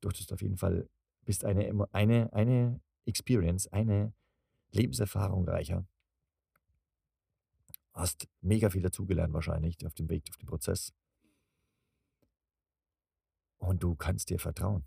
Du 0.00 0.08
hast 0.08 0.32
auf 0.32 0.40
jeden 0.40 0.56
Fall, 0.56 0.88
bist 1.26 1.44
eine, 1.44 1.88
eine, 1.92 2.32
eine 2.32 2.80
Experience, 3.04 3.66
eine 3.66 4.14
Lebenserfahrung 4.70 5.46
reicher. 5.46 5.86
Hast 7.92 8.28
mega 8.40 8.70
viel 8.70 8.82
dazugelernt 8.82 9.34
wahrscheinlich 9.34 9.84
auf 9.86 9.94
dem 9.94 10.08
Weg, 10.08 10.24
auf 10.30 10.36
dem 10.36 10.46
Prozess. 10.46 10.92
Und 13.58 13.82
du 13.82 13.94
kannst 13.94 14.30
dir 14.30 14.38
vertrauen. 14.38 14.86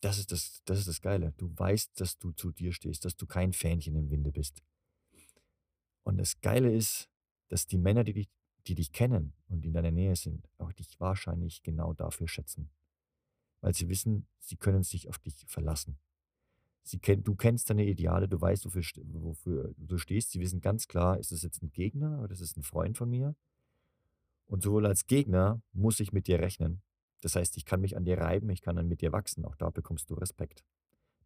Das 0.00 0.18
ist 0.18 0.32
das, 0.32 0.62
das 0.64 0.78
ist 0.78 0.88
das 0.88 1.00
Geile. 1.00 1.32
Du 1.36 1.52
weißt, 1.54 2.00
dass 2.00 2.18
du 2.18 2.32
zu 2.32 2.52
dir 2.52 2.72
stehst, 2.72 3.04
dass 3.04 3.16
du 3.16 3.26
kein 3.26 3.52
Fähnchen 3.52 3.96
im 3.96 4.10
Winde 4.10 4.32
bist. 4.32 4.62
Und 6.04 6.16
das 6.18 6.40
Geile 6.40 6.74
ist, 6.74 7.08
dass 7.48 7.66
die 7.66 7.78
Männer, 7.78 8.04
die 8.04 8.14
dich, 8.14 8.30
die 8.66 8.74
dich 8.74 8.92
kennen 8.92 9.34
und 9.48 9.64
in 9.64 9.72
deiner 9.72 9.90
Nähe 9.90 10.16
sind, 10.16 10.48
auch 10.58 10.72
dich 10.72 10.98
wahrscheinlich 11.00 11.62
genau 11.62 11.92
dafür 11.92 12.28
schätzen. 12.28 12.70
Weil 13.60 13.74
sie 13.74 13.88
wissen, 13.88 14.26
sie 14.38 14.56
können 14.56 14.82
sich 14.82 15.08
auf 15.08 15.18
dich 15.18 15.44
verlassen. 15.46 15.98
Sie 16.82 16.98
kenn, 16.98 17.22
du 17.22 17.34
kennst 17.34 17.70
deine 17.70 17.84
Ideale, 17.84 18.28
du 18.28 18.40
weißt, 18.40 18.64
wofür, 18.64 18.82
wofür 19.12 19.74
du 19.76 19.98
stehst. 19.98 20.30
Sie 20.32 20.40
wissen 20.40 20.60
ganz 20.60 20.88
klar, 20.88 21.18
ist 21.18 21.32
das 21.32 21.42
jetzt 21.42 21.62
ein 21.62 21.70
Gegner 21.72 22.20
oder 22.22 22.32
ist 22.32 22.42
das 22.42 22.56
ein 22.56 22.62
Freund 22.62 22.96
von 22.96 23.10
mir? 23.10 23.36
Und 24.46 24.62
sowohl 24.62 24.86
als 24.86 25.06
Gegner 25.06 25.62
muss 25.72 26.00
ich 26.00 26.12
mit 26.12 26.26
dir 26.26 26.40
rechnen, 26.40 26.82
das 27.20 27.36
heißt, 27.36 27.56
ich 27.56 27.64
kann 27.64 27.80
mich 27.80 27.96
an 27.96 28.04
dir 28.04 28.18
reiben, 28.18 28.48
ich 28.50 28.62
kann 28.62 28.76
dann 28.76 28.88
mit 28.88 29.02
dir 29.02 29.12
wachsen. 29.12 29.44
Auch 29.44 29.54
da 29.56 29.70
bekommst 29.70 30.10
du 30.10 30.14
Respekt. 30.14 30.64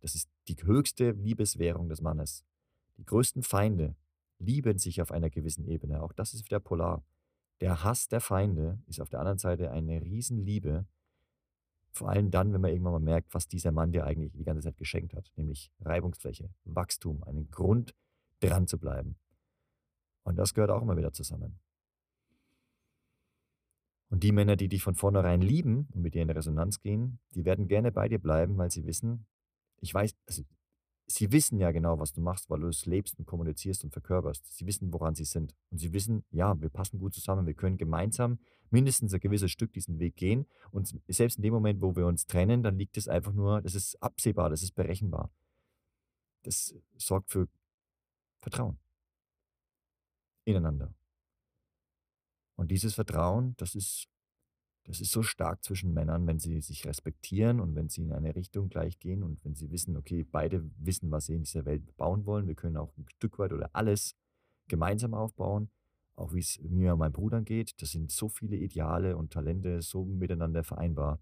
Das 0.00 0.14
ist 0.14 0.28
die 0.49 0.56
höchste 0.62 1.12
Liebeswährung 1.12 1.88
des 1.88 2.00
Mannes. 2.00 2.44
Die 2.99 3.04
größten 3.04 3.42
Feinde 3.42 3.96
lieben 4.38 4.78
sich 4.78 5.00
auf 5.00 5.12
einer 5.12 5.30
gewissen 5.30 5.66
Ebene. 5.66 6.02
Auch 6.02 6.12
das 6.12 6.34
ist 6.34 6.44
wieder 6.44 6.61
polar. 6.61 7.04
Der 7.61 7.84
Hass 7.84 8.08
der 8.08 8.20
Feinde 8.20 8.82
ist 8.87 9.00
auf 9.00 9.08
der 9.08 9.20
anderen 9.20 9.38
Seite 9.38 9.70
eine 9.70 10.02
Riesenliebe. 10.02 10.87
Vor 11.94 12.08
allem 12.08 12.30
dann, 12.32 12.52
wenn 12.52 12.60
man 12.60 12.72
irgendwann 12.72 12.94
mal 12.94 13.00
merkt, 13.00 13.32
was 13.34 13.46
dieser 13.46 13.70
Mann 13.70 13.92
dir 13.92 14.04
eigentlich 14.04 14.32
die 14.32 14.42
ganze 14.42 14.62
Zeit 14.62 14.76
geschenkt 14.76 15.14
hat. 15.14 15.30
Nämlich 15.36 15.70
Reibungsfläche, 15.80 16.50
Wachstum, 16.64 17.22
einen 17.22 17.50
Grund, 17.50 17.94
dran 18.40 18.66
zu 18.66 18.78
bleiben. 18.78 19.16
Und 20.24 20.36
das 20.36 20.54
gehört 20.54 20.70
auch 20.70 20.82
immer 20.82 20.96
wieder 20.96 21.12
zusammen. 21.12 21.60
Und 24.08 24.22
die 24.22 24.32
Männer, 24.32 24.56
die 24.56 24.68
dich 24.68 24.82
von 24.82 24.94
vornherein 24.94 25.40
lieben 25.40 25.88
und 25.92 26.02
mit 26.02 26.14
dir 26.14 26.22
in 26.22 26.30
Resonanz 26.30 26.80
gehen, 26.80 27.20
die 27.34 27.44
werden 27.44 27.68
gerne 27.68 27.92
bei 27.92 28.08
dir 28.08 28.18
bleiben, 28.18 28.56
weil 28.58 28.70
sie 28.70 28.84
wissen, 28.86 29.26
ich 29.80 29.94
weiß, 29.94 30.14
also, 30.26 30.42
sie 31.06 31.30
wissen 31.32 31.58
ja 31.58 31.70
genau, 31.72 31.98
was 31.98 32.12
du 32.12 32.20
machst, 32.20 32.50
weil 32.50 32.60
du 32.60 32.68
es 32.68 32.86
lebst 32.86 33.18
und 33.18 33.26
kommunizierst 33.26 33.84
und 33.84 33.92
verkörperst. 33.92 34.46
Sie 34.52 34.66
wissen, 34.66 34.92
woran 34.92 35.14
sie 35.14 35.24
sind. 35.24 35.54
Und 35.70 35.78
sie 35.78 35.92
wissen, 35.92 36.24
ja, 36.30 36.60
wir 36.60 36.70
passen 36.70 36.98
gut 36.98 37.14
zusammen, 37.14 37.46
wir 37.46 37.54
können 37.54 37.76
gemeinsam 37.76 38.38
mindestens 38.75 39.14
ein 39.14 39.21
gewisses 39.21 39.52
Stück 39.52 39.73
diesen 39.73 40.00
Weg 40.00 40.16
gehen. 40.16 40.47
Und 40.73 41.00
selbst 41.09 41.37
in 41.37 41.43
dem 41.43 41.54
Moment, 41.54 41.81
wo 41.81 41.95
wir 41.95 42.07
uns 42.07 42.26
trennen, 42.26 42.64
dann 42.64 42.76
liegt 42.76 42.97
es 42.97 43.07
einfach 43.07 43.33
nur, 43.33 43.62
das 43.62 43.76
ist 43.76 44.02
absehbar, 44.02 44.50
das 44.50 44.62
ist 44.62 44.75
berechenbar. 44.75 45.31
Das 46.43 46.75
sorgt 46.97 47.31
für 47.31 47.49
Vertrauen 48.40 48.78
ineinander. 50.45 50.93
Und 52.57 52.71
dieses 52.71 52.95
Vertrauen, 52.95 53.54
das 53.59 53.76
ist, 53.76 54.09
das 54.87 55.00
ist 55.00 55.12
so 55.12 55.23
stark 55.23 55.62
zwischen 55.64 55.95
Männern, 55.95 56.26
wenn 56.26 56.40
sie 56.40 56.61
sich 56.61 56.85
respektieren 56.85 57.61
und 57.61 57.76
wenn 57.76 57.88
sie 57.88 58.02
in 58.02 58.12
eine 58.12 58.35
Richtung 58.35 58.69
gleich 58.69 58.99
gehen 58.99 59.23
und 59.23 59.43
wenn 59.45 59.54
sie 59.54 59.71
wissen, 59.71 59.97
okay, 59.97 60.25
beide 60.25 60.69
wissen, 60.76 61.11
was 61.12 61.26
sie 61.26 61.35
in 61.35 61.45
dieser 61.45 61.64
Welt 61.64 61.97
bauen 61.97 62.26
wollen. 62.26 62.49
Wir 62.49 62.57
können 62.57 62.76
auch 62.76 62.93
ein 62.99 63.07
Stück 63.09 63.38
weit 63.38 63.52
oder 63.52 63.71
alles 63.73 64.16
gemeinsam 64.69 65.14
aufbauen, 65.14 65.71
auch 66.16 66.33
wie 66.33 66.40
es 66.40 66.61
mir 66.62 66.92
und 66.92 67.00
meinen 67.00 67.12
Brudern 67.12 67.44
geht. 67.44 67.80
Das 67.83 67.90
sind 67.90 68.11
so 68.11 68.28
viele 68.28 68.56
Ideale 68.56 69.16
und 69.16 69.33
Talente 69.33 69.83
so 69.83 70.04
miteinander 70.04 70.64
vereinbar, 70.64 71.21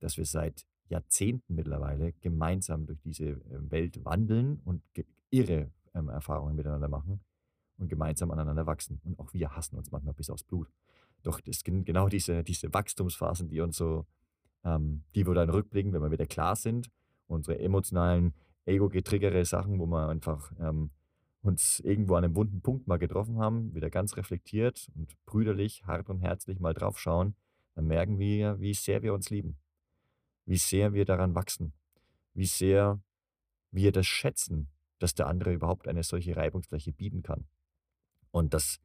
dass 0.00 0.16
wir 0.16 0.24
seit 0.24 0.66
Jahrzehnten 0.88 1.54
mittlerweile 1.54 2.12
gemeinsam 2.14 2.86
durch 2.86 3.00
diese 3.00 3.24
ähm, 3.24 3.70
Welt 3.70 4.04
wandeln 4.04 4.60
und 4.64 4.82
irre 5.30 5.70
ähm, 5.94 6.08
Erfahrungen 6.08 6.56
miteinander 6.56 6.88
machen 6.88 7.20
und 7.76 7.88
gemeinsam 7.88 8.30
aneinander 8.30 8.66
wachsen. 8.66 9.00
Und 9.04 9.18
auch 9.18 9.32
wir 9.32 9.54
hassen 9.54 9.76
uns 9.76 9.90
manchmal 9.90 10.14
bis 10.14 10.30
aufs 10.30 10.44
Blut. 10.44 10.68
Doch 11.22 11.40
das 11.40 11.60
sind 11.60 11.84
genau 11.84 12.08
diese, 12.08 12.42
diese 12.44 12.72
Wachstumsphasen, 12.72 13.48
die 13.48 13.60
uns 13.60 13.76
so, 13.76 14.06
ähm, 14.64 15.04
die 15.14 15.26
wir 15.26 15.34
dann 15.34 15.50
rückblicken, 15.50 15.92
wenn 15.92 16.02
wir 16.02 16.10
wieder 16.10 16.26
klar 16.26 16.56
sind, 16.56 16.90
unsere 17.26 17.58
emotionalen, 17.58 18.34
ego-getriggere 18.64 19.44
Sachen, 19.44 19.78
wo 19.78 19.86
wir 19.86 20.08
einfach 20.08 20.52
ähm, 20.58 20.90
uns 21.42 21.80
irgendwo 21.80 22.14
an 22.16 22.24
einem 22.24 22.36
wunden 22.36 22.60
Punkt 22.60 22.86
mal 22.86 22.98
getroffen 22.98 23.38
haben, 23.38 23.74
wieder 23.74 23.90
ganz 23.90 24.16
reflektiert 24.16 24.90
und 24.94 25.14
brüderlich, 25.24 25.84
hart 25.86 26.08
und 26.10 26.20
herzlich 26.20 26.60
mal 26.60 26.74
drauf 26.74 26.98
schauen, 26.98 27.34
dann 27.74 27.86
merken 27.86 28.18
wir, 28.18 28.60
wie 28.60 28.74
sehr 28.74 29.02
wir 29.02 29.14
uns 29.14 29.30
lieben, 29.30 29.56
wie 30.46 30.56
sehr 30.56 30.92
wir 30.92 31.04
daran 31.04 31.34
wachsen, 31.34 31.72
wie 32.34 32.46
sehr 32.46 33.00
wir 33.70 33.92
das 33.92 34.06
schätzen, 34.06 34.68
dass 34.98 35.14
der 35.14 35.28
andere 35.28 35.52
überhaupt 35.52 35.86
eine 35.86 36.02
solche 36.02 36.36
Reibungsfläche 36.36 36.92
bieten 36.92 37.22
kann. 37.22 37.46
Und 38.30 38.52
dass 38.52 38.80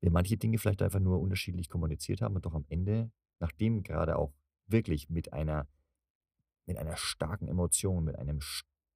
wir 0.00 0.10
manche 0.10 0.36
Dinge 0.36 0.58
vielleicht 0.58 0.82
einfach 0.82 1.00
nur 1.00 1.20
unterschiedlich 1.20 1.68
kommuniziert 1.68 2.20
haben 2.20 2.34
und 2.34 2.44
doch 2.44 2.54
am 2.54 2.64
Ende, 2.68 3.10
nachdem 3.38 3.82
gerade 3.82 4.16
auch 4.16 4.32
wirklich 4.66 5.08
mit 5.08 5.32
einer, 5.32 5.66
mit 6.66 6.76
einer 6.76 6.96
starken 6.96 7.48
Emotion, 7.48 8.04
mit 8.04 8.16
einem 8.16 8.40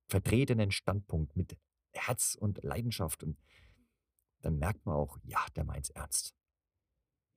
vertretenen 0.08 0.70
Standpunkt, 0.70 1.36
mit 1.36 1.56
Herz 1.92 2.36
und 2.38 2.62
Leidenschaft 2.62 3.22
und 3.22 3.38
dann 4.40 4.58
merkt 4.58 4.84
man 4.86 4.96
auch, 4.96 5.18
ja, 5.24 5.44
der 5.54 5.64
meint's 5.64 5.90
ernst. 5.90 6.34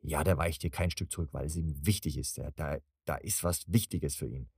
Ja, 0.01 0.23
der 0.23 0.37
weicht 0.37 0.61
hier 0.61 0.71
kein 0.71 0.91
Stück 0.91 1.11
zurück, 1.11 1.29
weil 1.33 1.45
es 1.45 1.55
ihm 1.55 1.85
wichtig 1.85 2.17
ist. 2.17 2.37
Der, 2.37 2.51
da, 2.51 2.79
da 3.05 3.15
ist 3.15 3.43
was 3.43 3.71
Wichtiges 3.71 4.15
für 4.15 4.27
ihn. 4.27 4.49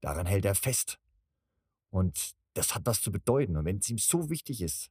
Daran 0.00 0.26
hält 0.26 0.44
er 0.44 0.54
fest. 0.54 0.98
Und 1.90 2.34
das 2.54 2.74
hat 2.74 2.86
was 2.86 3.02
zu 3.02 3.12
bedeuten. 3.12 3.56
Und 3.56 3.64
wenn 3.64 3.78
es 3.78 3.88
ihm 3.90 3.98
so 3.98 4.30
wichtig 4.30 4.62
ist, 4.62 4.90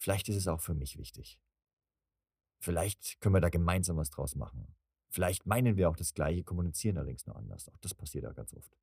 Vielleicht 0.00 0.30
ist 0.30 0.36
es 0.36 0.48
auch 0.48 0.62
für 0.62 0.74
mich 0.74 0.96
wichtig. 0.96 1.38
Vielleicht 2.58 3.20
können 3.20 3.34
wir 3.34 3.40
da 3.42 3.50
gemeinsam 3.50 3.98
was 3.98 4.08
draus 4.08 4.34
machen. 4.34 4.74
Vielleicht 5.10 5.44
meinen 5.44 5.76
wir 5.76 5.90
auch 5.90 5.96
das 5.96 6.14
Gleiche, 6.14 6.42
kommunizieren 6.42 6.96
allerdings 6.96 7.26
nur 7.26 7.36
anders. 7.36 7.68
Auch 7.68 7.78
das 7.78 7.92
passiert 7.92 8.24
ja 8.24 8.32
ganz 8.32 8.54
oft. 8.54 8.74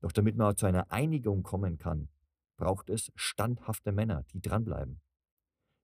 Doch 0.00 0.12
damit 0.12 0.36
man 0.36 0.56
zu 0.56 0.66
einer 0.66 0.92
Einigung 0.92 1.42
kommen 1.42 1.78
kann, 1.78 2.08
braucht 2.58 2.90
es 2.90 3.10
standhafte 3.14 3.92
Männer, 3.92 4.24
die 4.34 4.40
dranbleiben. 4.40 5.00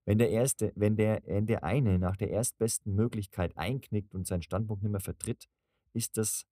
Wenn 0.06 0.18
der, 0.18 0.28
erste, 0.28 0.72
wenn 0.76 0.96
der, 0.96 1.22
wenn 1.24 1.46
der 1.46 1.64
eine 1.64 1.98
nach 1.98 2.16
der 2.16 2.28
erstbesten 2.30 2.94
Möglichkeit 2.94 3.56
einknickt 3.56 4.14
und 4.14 4.26
seinen 4.26 4.42
Standpunkt 4.42 4.82
nicht 4.82 4.92
mehr 4.92 5.00
vertritt, 5.00 5.48
ist 5.94 6.18
das, 6.18 6.44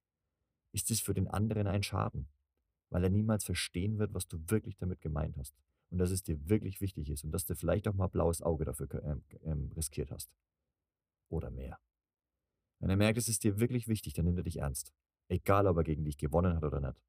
ist 0.73 0.91
das 0.91 1.01
für 1.01 1.13
den 1.13 1.29
anderen 1.29 1.67
ein 1.67 1.83
Schaden, 1.83 2.29
weil 2.89 3.05
er 3.05 3.11
niemals 3.11 3.45
verstehen 3.45 3.99
wird, 3.99 4.15
was 4.15 4.27
du 4.27 4.39
wirklich 4.49 4.79
damit 4.79 5.03
gemeint 5.03 5.37
hast 5.37 5.55
und 5.91 5.99
dass 5.99 6.11
es 6.11 6.23
dir 6.23 6.49
wirklich 6.49 6.81
wichtig 6.81 7.11
ist 7.11 7.25
und 7.25 7.33
dass 7.33 7.45
du 7.45 7.55
vielleicht 7.55 7.87
auch 7.87 7.95
mal 7.95 8.07
blaues 8.07 8.41
Auge 8.41 8.65
dafür 8.65 8.89
ähm, 9.05 9.23
ähm, 9.43 9.71
riskiert 9.77 10.11
hast. 10.11 10.31
Oder 11.29 11.51
mehr. 11.51 11.79
Wenn 12.79 12.91
er 12.91 12.97
merkt, 12.97 13.19
es 13.19 13.29
ist 13.29 13.45
dir 13.45 13.61
wirklich 13.61 13.87
wichtig, 13.87 14.15
dann 14.15 14.25
nimmt 14.25 14.39
er 14.39 14.45
dich 14.45 14.59
ernst. 14.59 14.95
Egal, 15.29 15.67
ob 15.67 15.77
er 15.77 15.85
gegen 15.85 16.05
dich 16.05 16.17
gewonnen 16.17 16.57
hat 16.57 16.65
oder 16.65 16.81
nicht. 16.81 17.01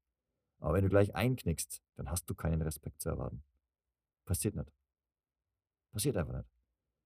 Aber 0.64 0.72
wenn 0.72 0.84
du 0.84 0.88
gleich 0.88 1.14
einknickst, 1.14 1.82
dann 1.96 2.08
hast 2.10 2.24
du 2.24 2.34
keinen 2.34 2.62
Respekt 2.62 3.02
zu 3.02 3.10
erwarten. 3.10 3.44
Passiert 4.24 4.54
nicht. 4.54 4.72
Passiert 5.90 6.16
einfach 6.16 6.38
nicht. 6.38 6.48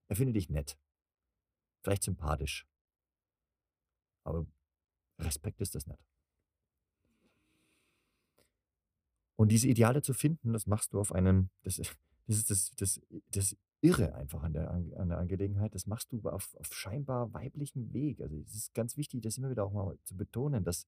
Er 0.07 0.15
findet 0.15 0.37
dich 0.37 0.49
nett. 0.49 0.79
Vielleicht 1.81 2.03
sympathisch. 2.03 2.65
Aber 4.23 4.47
Respekt 5.19 5.59
ist 5.59 5.75
das 5.75 5.87
nicht. 5.87 5.99
Und 9.35 9.49
diese 9.49 9.67
Ideale 9.67 10.01
zu 10.03 10.13
finden, 10.13 10.53
das 10.53 10.65
machst 10.65 10.93
du 10.93 10.99
auf 11.01 11.11
einem, 11.11 11.49
das, 11.63 11.81
das 12.27 12.37
ist 12.37 12.49
das, 12.49 12.71
das, 12.77 13.01
das 13.31 13.57
Irre 13.81 14.15
einfach 14.15 14.41
an 14.41 14.53
der, 14.53 14.71
an 14.71 15.09
der 15.09 15.17
Angelegenheit, 15.17 15.75
das 15.75 15.85
machst 15.85 16.13
du 16.13 16.21
auf, 16.29 16.55
auf 16.55 16.73
scheinbar 16.73 17.33
weiblichem 17.33 17.91
Weg. 17.91 18.21
Also 18.21 18.37
es 18.37 18.55
ist 18.55 18.73
ganz 18.73 18.95
wichtig, 18.95 19.21
das 19.21 19.37
immer 19.37 19.49
wieder 19.49 19.65
auch 19.65 19.73
mal 19.73 19.97
zu 20.05 20.15
betonen, 20.15 20.63
dass, 20.63 20.87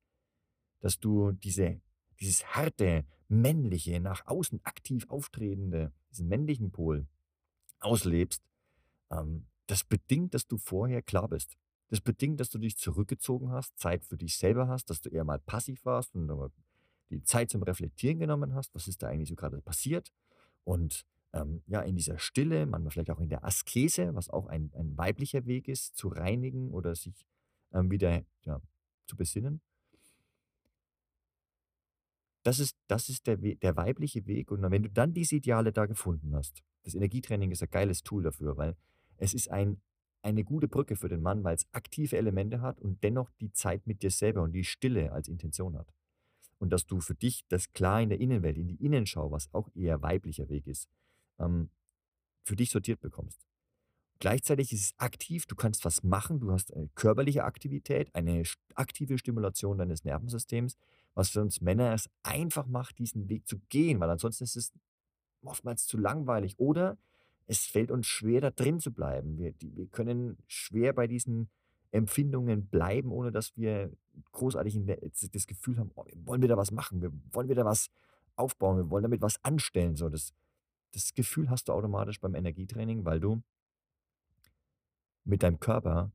dass 0.79 0.99
du 0.99 1.33
diese, 1.33 1.81
dieses 2.21 2.45
harte, 2.55 3.05
männliche, 3.27 3.99
nach 3.99 4.25
außen 4.27 4.61
aktiv 4.63 5.07
auftretende, 5.09 5.91
diesen 6.11 6.27
männlichen 6.27 6.71
Pol 6.71 7.07
auslebst, 7.79 8.43
ähm, 9.09 9.47
das 9.67 9.83
bedingt, 9.83 10.33
dass 10.33 10.47
du 10.47 10.57
vorher 10.57 11.01
klar 11.01 11.27
bist. 11.27 11.57
Das 11.87 12.01
bedingt, 12.01 12.39
dass 12.39 12.49
du 12.49 12.57
dich 12.57 12.77
zurückgezogen 12.77 13.51
hast, 13.51 13.77
Zeit 13.77 14.05
für 14.05 14.17
dich 14.17 14.37
selber 14.37 14.67
hast, 14.67 14.89
dass 14.89 15.01
du 15.01 15.09
eher 15.09 15.23
mal 15.23 15.39
passiv 15.39 15.83
warst 15.85 16.15
und 16.15 16.29
die 17.09 17.23
Zeit 17.23 17.49
zum 17.49 17.63
Reflektieren 17.63 18.19
genommen 18.19 18.53
hast. 18.53 18.73
Was 18.73 18.87
ist 18.87 19.03
da 19.03 19.07
eigentlich 19.07 19.29
so 19.29 19.35
gerade 19.35 19.61
passiert? 19.61 20.11
Und 20.63 21.05
ähm, 21.33 21.63
ja, 21.67 21.81
in 21.81 21.95
dieser 21.95 22.17
Stille, 22.17 22.65
manchmal 22.65 22.91
vielleicht 22.91 23.11
auch 23.11 23.19
in 23.19 23.29
der 23.29 23.43
Askese, 23.43 24.13
was 24.15 24.29
auch 24.29 24.47
ein, 24.47 24.71
ein 24.75 24.97
weiblicher 24.97 25.45
Weg 25.45 25.67
ist, 25.67 25.95
zu 25.95 26.09
reinigen 26.09 26.71
oder 26.71 26.95
sich 26.95 27.25
ähm, 27.73 27.89
wieder 27.91 28.23
ja, 28.43 28.61
zu 29.05 29.15
besinnen. 29.15 29.61
Das 32.43 32.59
ist, 32.59 32.75
das 32.87 33.09
ist 33.09 33.27
der, 33.27 33.37
der 33.37 33.75
weibliche 33.75 34.25
Weg. 34.25 34.51
Und 34.51 34.63
wenn 34.63 34.83
du 34.83 34.89
dann 34.89 35.13
diese 35.13 35.35
Ideale 35.35 35.71
da 35.71 35.85
gefunden 35.85 36.35
hast, 36.35 36.63
das 36.83 36.95
Energietraining 36.95 37.51
ist 37.51 37.61
ein 37.61 37.69
geiles 37.69 38.01
Tool 38.03 38.23
dafür, 38.23 38.57
weil 38.57 38.75
es 39.17 39.33
ist 39.33 39.51
ein, 39.51 39.81
eine 40.23 40.43
gute 40.43 40.67
Brücke 40.67 40.95
für 40.95 41.09
den 41.09 41.21
Mann, 41.21 41.43
weil 41.43 41.55
es 41.55 41.67
aktive 41.71 42.17
Elemente 42.17 42.61
hat 42.61 42.79
und 42.79 43.03
dennoch 43.03 43.29
die 43.39 43.51
Zeit 43.51 43.85
mit 43.85 44.01
dir 44.01 44.11
selber 44.11 44.41
und 44.41 44.53
die 44.53 44.63
Stille 44.63 45.11
als 45.11 45.27
Intention 45.27 45.77
hat. 45.77 45.93
Und 46.57 46.71
dass 46.71 46.85
du 46.85 46.99
für 46.99 47.15
dich 47.15 47.43
das 47.49 47.71
klar 47.73 48.01
in 48.01 48.09
der 48.09 48.19
Innenwelt, 48.19 48.57
in 48.57 48.67
die 48.67 48.83
Innenschau, 48.83 49.31
was 49.31 49.51
auch 49.53 49.69
eher 49.75 50.01
weiblicher 50.01 50.49
Weg 50.49 50.67
ist, 50.67 50.87
ähm, 51.39 51.69
für 52.43 52.55
dich 52.55 52.71
sortiert 52.71 52.99
bekommst. 52.99 53.45
Gleichzeitig 54.19 54.71
ist 54.71 54.83
es 54.83 54.99
aktiv, 54.99 55.47
du 55.47 55.55
kannst 55.55 55.83
was 55.85 56.03
machen, 56.03 56.39
du 56.39 56.51
hast 56.51 56.71
eine 56.75 56.89
körperliche 56.93 57.43
Aktivität, 57.43 58.13
eine 58.13 58.43
aktive 58.75 59.17
Stimulation 59.17 59.79
deines 59.79 60.03
Nervensystems, 60.03 60.77
was 61.13 61.29
für 61.29 61.41
uns 61.41 61.61
Männer 61.61 61.93
es 61.93 62.09
einfach 62.23 62.65
macht, 62.67 62.99
diesen 62.99 63.29
Weg 63.29 63.47
zu 63.47 63.59
gehen, 63.69 63.99
weil 63.99 64.09
ansonsten 64.09 64.43
ist 64.43 64.55
es 64.55 64.73
oftmals 65.43 65.85
zu 65.85 65.97
langweilig 65.97 66.59
oder 66.59 66.97
es 67.47 67.65
fällt 67.65 67.91
uns 67.91 68.07
schwer, 68.07 68.41
da 68.41 68.51
drin 68.51 68.79
zu 68.79 68.93
bleiben. 68.93 69.37
Wir, 69.37 69.51
die, 69.51 69.75
wir 69.75 69.87
können 69.87 70.37
schwer 70.47 70.93
bei 70.93 71.07
diesen 71.07 71.49
Empfindungen 71.91 72.67
bleiben, 72.67 73.11
ohne 73.11 73.31
dass 73.31 73.55
wir 73.57 73.91
großartig 74.31 74.79
das 75.31 75.47
Gefühl 75.47 75.77
haben, 75.77 75.91
oh, 75.95 76.05
wollen 76.23 76.41
wir 76.41 76.47
da 76.47 76.57
was 76.57 76.71
machen, 76.71 77.01
wir 77.01 77.11
wollen 77.31 77.49
wir 77.49 77.55
da 77.55 77.65
was 77.65 77.89
aufbauen, 78.35 78.77
wir 78.77 78.89
wollen 78.89 79.03
damit 79.03 79.21
was 79.21 79.43
anstellen. 79.43 79.95
So, 79.95 80.07
das, 80.07 80.33
das 80.93 81.13
Gefühl 81.13 81.49
hast 81.49 81.67
du 81.67 81.73
automatisch 81.73 82.19
beim 82.19 82.35
Energietraining, 82.35 83.03
weil 83.03 83.19
du 83.19 83.41
mit 85.25 85.43
deinem 85.43 85.59
Körper 85.59 86.11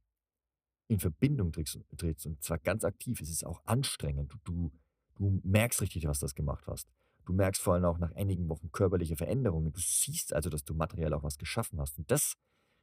in 0.88 0.99
Verbindung 0.99 1.53
trittst, 1.53 2.26
und 2.26 2.43
zwar 2.43 2.59
ganz 2.59 2.85
aktiv. 2.85 3.21
Es 3.21 3.29
ist 3.29 3.45
auch 3.45 3.61
anstrengend. 3.65 4.33
Du, 4.33 4.38
du, 4.45 4.73
du 5.17 5.41
merkst 5.45 5.81
richtig, 5.81 6.07
was 6.07 6.21
das 6.21 6.35
gemacht 6.35 6.67
hast. 6.67 6.89
Du 7.25 7.33
merkst 7.33 7.61
vor 7.61 7.75
allem 7.75 7.85
auch 7.85 7.99
nach 7.99 8.13
einigen 8.13 8.49
Wochen 8.49 8.71
körperliche 8.71 9.17
Veränderungen. 9.17 9.73
Du 9.73 9.81
siehst 9.81 10.33
also, 10.33 10.49
dass 10.49 10.65
du 10.65 10.75
materiell 10.75 11.13
auch 11.13 11.25
was 11.25 11.39
geschaffen 11.39 11.81
hast. 11.81 11.99
Und 11.99 12.11
das 12.11 12.37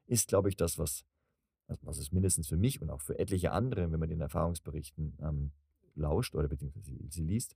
ist, 0.05 0.27
glaube 0.27 0.49
ich, 0.49 0.57
das, 0.57 0.77
was, 0.77 1.05
was 1.67 1.97
es 1.97 2.11
mindestens 2.11 2.47
für 2.47 2.57
mich 2.57 2.81
und 2.81 2.89
auch 2.89 3.01
für 3.01 3.17
etliche 3.17 3.51
andere, 3.51 3.89
wenn 3.91 3.99
man 3.99 4.09
den 4.09 4.19
Erfahrungsberichten 4.19 5.17
ähm, 5.21 5.51
lauscht 5.95 6.35
oder 6.35 6.49
beziehungsweise 6.49 6.85
sie, 6.85 7.07
sie 7.09 7.23
liest, 7.23 7.55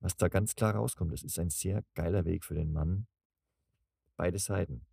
was 0.00 0.16
da 0.16 0.28
ganz 0.28 0.54
klar 0.54 0.76
rauskommt. 0.76 1.12
Das 1.12 1.22
ist 1.22 1.38
ein 1.38 1.50
sehr 1.50 1.82
geiler 1.94 2.24
Weg 2.24 2.44
für 2.44 2.54
den 2.54 2.72
Mann, 2.72 3.06
beide 4.16 4.38
Seiten 4.38 4.86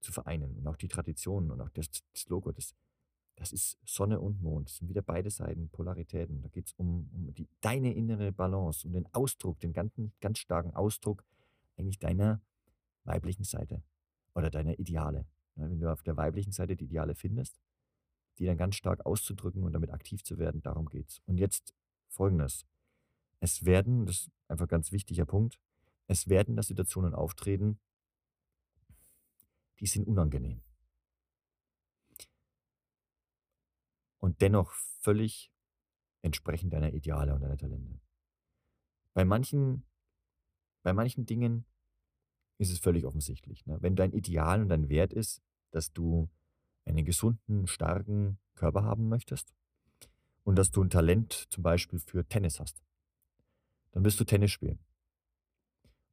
zu 0.00 0.12
vereinen 0.12 0.56
und 0.56 0.66
auch 0.66 0.76
die 0.76 0.88
Traditionen 0.88 1.50
und 1.50 1.60
auch 1.60 1.70
das, 1.70 1.86
das 2.12 2.28
Logo, 2.28 2.52
das, 2.52 2.74
das 3.36 3.52
ist 3.52 3.78
Sonne 3.84 4.20
und 4.20 4.42
Mond. 4.42 4.68
Das 4.68 4.76
sind 4.76 4.88
wieder 4.88 5.02
beide 5.02 5.30
Seiten, 5.30 5.68
Polaritäten. 5.70 6.42
Da 6.42 6.48
geht 6.48 6.66
es 6.66 6.72
um, 6.74 7.08
um 7.12 7.34
die, 7.34 7.48
deine 7.60 7.92
innere 7.94 8.32
Balance, 8.32 8.86
um 8.86 8.92
den 8.92 9.06
Ausdruck, 9.14 9.58
den 9.60 9.72
ganzen, 9.72 10.12
ganz 10.20 10.38
starken 10.38 10.74
Ausdruck 10.74 11.24
eigentlich 11.76 11.98
deiner 11.98 12.40
weiblichen 13.04 13.44
Seite 13.44 13.82
oder 14.34 14.50
deiner 14.50 14.78
Ideale. 14.78 15.26
Ja, 15.56 15.68
wenn 15.70 15.80
du 15.80 15.90
auf 15.90 16.02
der 16.02 16.16
weiblichen 16.16 16.52
Seite 16.52 16.76
die 16.76 16.84
Ideale 16.84 17.14
findest, 17.14 17.60
die 18.38 18.46
dann 18.46 18.56
ganz 18.56 18.76
stark 18.76 19.04
auszudrücken 19.04 19.64
und 19.64 19.72
damit 19.72 19.90
aktiv 19.90 20.22
zu 20.22 20.38
werden, 20.38 20.62
darum 20.62 20.88
geht 20.88 21.08
es. 21.08 21.20
Und 21.26 21.38
jetzt 21.38 21.74
folgendes. 22.08 22.66
Es 23.40 23.64
werden, 23.64 24.06
das 24.06 24.22
ist 24.22 24.30
einfach 24.48 24.66
ein 24.66 24.68
ganz 24.68 24.92
wichtiger 24.92 25.26
Punkt, 25.26 25.58
es 26.06 26.28
werden 26.28 26.56
da 26.56 26.62
Situationen 26.62 27.14
auftreten, 27.14 27.78
die 29.80 29.86
sind 29.86 30.06
unangenehm. 30.06 30.62
Und 34.22 34.40
dennoch 34.40 34.70
völlig 35.00 35.50
entsprechend 36.22 36.72
deiner 36.72 36.92
Ideale 36.92 37.34
und 37.34 37.40
deiner 37.40 37.56
Talente. 37.56 38.00
Bei 39.14 39.24
manchen, 39.24 39.84
bei 40.84 40.92
manchen 40.92 41.26
Dingen 41.26 41.66
ist 42.58 42.70
es 42.70 42.78
völlig 42.78 43.04
offensichtlich. 43.04 43.66
Ne? 43.66 43.78
Wenn 43.80 43.96
dein 43.96 44.12
Ideal 44.12 44.62
und 44.62 44.68
dein 44.68 44.88
Wert 44.88 45.12
ist, 45.12 45.42
dass 45.72 45.92
du 45.92 46.30
einen 46.84 47.04
gesunden, 47.04 47.66
starken 47.66 48.38
Körper 48.54 48.84
haben 48.84 49.08
möchtest 49.08 49.52
und 50.44 50.56
dass 50.56 50.70
du 50.70 50.84
ein 50.84 50.90
Talent 50.90 51.32
zum 51.50 51.64
Beispiel 51.64 51.98
für 51.98 52.24
Tennis 52.24 52.60
hast, 52.60 52.80
dann 53.90 54.04
wirst 54.04 54.20
du 54.20 54.24
Tennis 54.24 54.52
spielen 54.52 54.78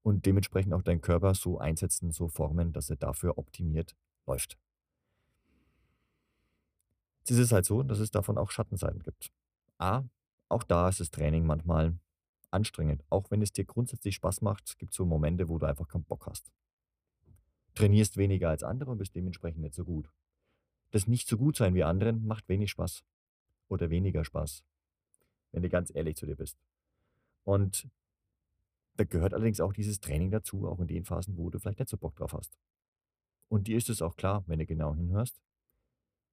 und 0.02 0.26
dementsprechend 0.26 0.74
auch 0.74 0.82
deinen 0.82 1.02
Körper 1.02 1.36
so 1.36 1.60
einsetzen, 1.60 2.12
so 2.12 2.28
formen, 2.28 2.74
dass 2.74 2.89
er 2.89 2.95
dafür 2.95 3.38
optimiert 3.38 3.95
läuft. 4.26 4.58
Jetzt 7.19 7.32
ist 7.32 7.39
es 7.39 7.51
halt 7.51 7.65
so, 7.65 7.84
dass 7.84 7.99
es 7.99 8.12
davon 8.12 8.38
auch 8.38 8.51
Schattenseiten 8.51 9.03
gibt. 9.03 9.32
A, 9.77 10.03
auch 10.47 10.63
da 10.63 10.89
ist 10.89 10.99
das 10.99 11.12
Training 11.12 11.45
manchmal 11.45 11.97
anstrengend. 12.51 13.03
Auch 13.10 13.29
wenn 13.32 13.41
es 13.41 13.51
dir 13.51 13.65
grundsätzlich 13.65 14.15
Spaß 14.15 14.41
macht, 14.41 14.77
gibt 14.79 14.91
es 14.91 14.97
so 14.97 15.05
Momente, 15.05 15.49
wo 15.49 15.60
du 15.60 15.65
einfach 15.65 15.88
keinen 15.88 16.05
Bock 16.05 16.25
hast. 16.25 16.51
Trainierst 17.75 18.17
weniger 18.17 18.49
als 18.49 18.63
andere 18.63 18.91
und 18.91 18.97
bist 18.97 19.15
dementsprechend 19.15 19.62
nicht 19.62 19.75
so 19.75 19.86
gut. 19.86 20.10
Das 20.91 21.08
nicht 21.08 21.27
so 21.27 21.38
gut 21.38 21.55
sein 21.55 21.75
wie 21.75 21.84
anderen 21.84 22.25
macht 22.25 22.49
wenig 22.49 22.71
Spaß. 22.71 23.03
Oder 23.67 23.89
weniger 23.89 24.25
Spaß. 24.25 24.63
Wenn 25.51 25.62
du 25.62 25.69
ganz 25.69 25.93
ehrlich 25.93 26.15
zu 26.15 26.25
dir 26.25 26.36
bist. 26.36 26.58
Und 27.43 27.88
da 28.95 29.03
gehört 29.05 29.34
allerdings 29.34 29.62
auch 29.62 29.71
dieses 29.71 29.99
Training 29.99 30.32
dazu, 30.32 30.67
auch 30.67 30.79
in 30.79 30.88
den 30.88 31.05
Phasen, 31.05 31.38
wo 31.38 31.49
du 31.49 31.60
vielleicht 31.60 31.79
nicht 31.79 31.89
so 31.89 31.97
Bock 31.97 32.15
drauf 32.15 32.34
hast. 32.34 32.58
Und 33.47 33.67
dir 33.67 33.77
ist 33.77 33.89
es 33.89 34.01
auch 34.01 34.15
klar, 34.17 34.43
wenn 34.47 34.60
du 34.60 34.65
genau 34.65 34.95
hinhörst. 34.95 35.39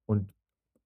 Und 0.06 0.32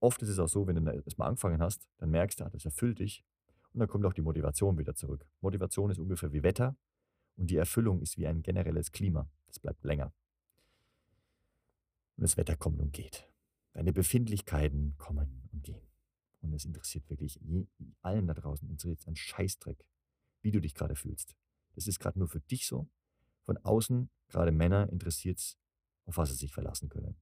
oft 0.00 0.22
ist 0.22 0.30
es 0.30 0.38
auch 0.38 0.48
so, 0.48 0.66
wenn 0.66 0.76
du 0.76 0.90
erstmal 0.90 1.28
angefangen 1.28 1.60
hast, 1.60 1.88
dann 1.98 2.10
merkst 2.10 2.40
du, 2.40 2.44
ah, 2.44 2.50
das 2.50 2.64
erfüllt 2.64 2.98
dich. 2.98 3.24
Und 3.72 3.80
dann 3.80 3.88
kommt 3.88 4.04
auch 4.04 4.12
die 4.12 4.22
Motivation 4.22 4.78
wieder 4.78 4.94
zurück. 4.94 5.24
Motivation 5.40 5.90
ist 5.90 5.98
ungefähr 5.98 6.32
wie 6.32 6.42
Wetter 6.42 6.76
und 7.36 7.50
die 7.50 7.56
Erfüllung 7.56 8.00
ist 8.00 8.16
wie 8.16 8.26
ein 8.26 8.42
generelles 8.42 8.90
Klima. 8.90 9.30
Das 9.46 9.60
bleibt 9.60 9.84
länger. 9.84 10.12
Und 12.16 12.22
das 12.22 12.36
Wetter 12.36 12.56
kommt 12.56 12.80
und 12.80 12.92
geht. 12.92 13.28
Deine 13.72 13.92
Befindlichkeiten 13.92 14.96
kommen 14.98 15.48
und 15.52 15.62
gehen. 15.62 15.86
Und 16.40 16.52
es 16.54 16.64
interessiert 16.64 17.08
wirklich 17.08 17.38
allen 18.02 18.26
da 18.26 18.34
draußen, 18.34 18.68
interessiert 18.68 19.06
ein 19.06 19.16
Scheißdreck, 19.16 19.84
wie 20.42 20.50
du 20.50 20.60
dich 20.60 20.74
gerade 20.74 20.96
fühlst. 20.96 21.36
Das 21.74 21.86
ist 21.86 22.00
gerade 22.00 22.18
nur 22.18 22.28
für 22.28 22.40
dich 22.40 22.66
so. 22.66 22.88
Von 23.44 23.58
außen, 23.58 24.10
gerade 24.28 24.50
Männer, 24.50 24.88
interessiert 24.90 25.38
es, 25.38 25.58
auf 26.06 26.16
was 26.16 26.30
sie 26.30 26.36
sich 26.36 26.52
verlassen 26.52 26.88
können. 26.88 27.16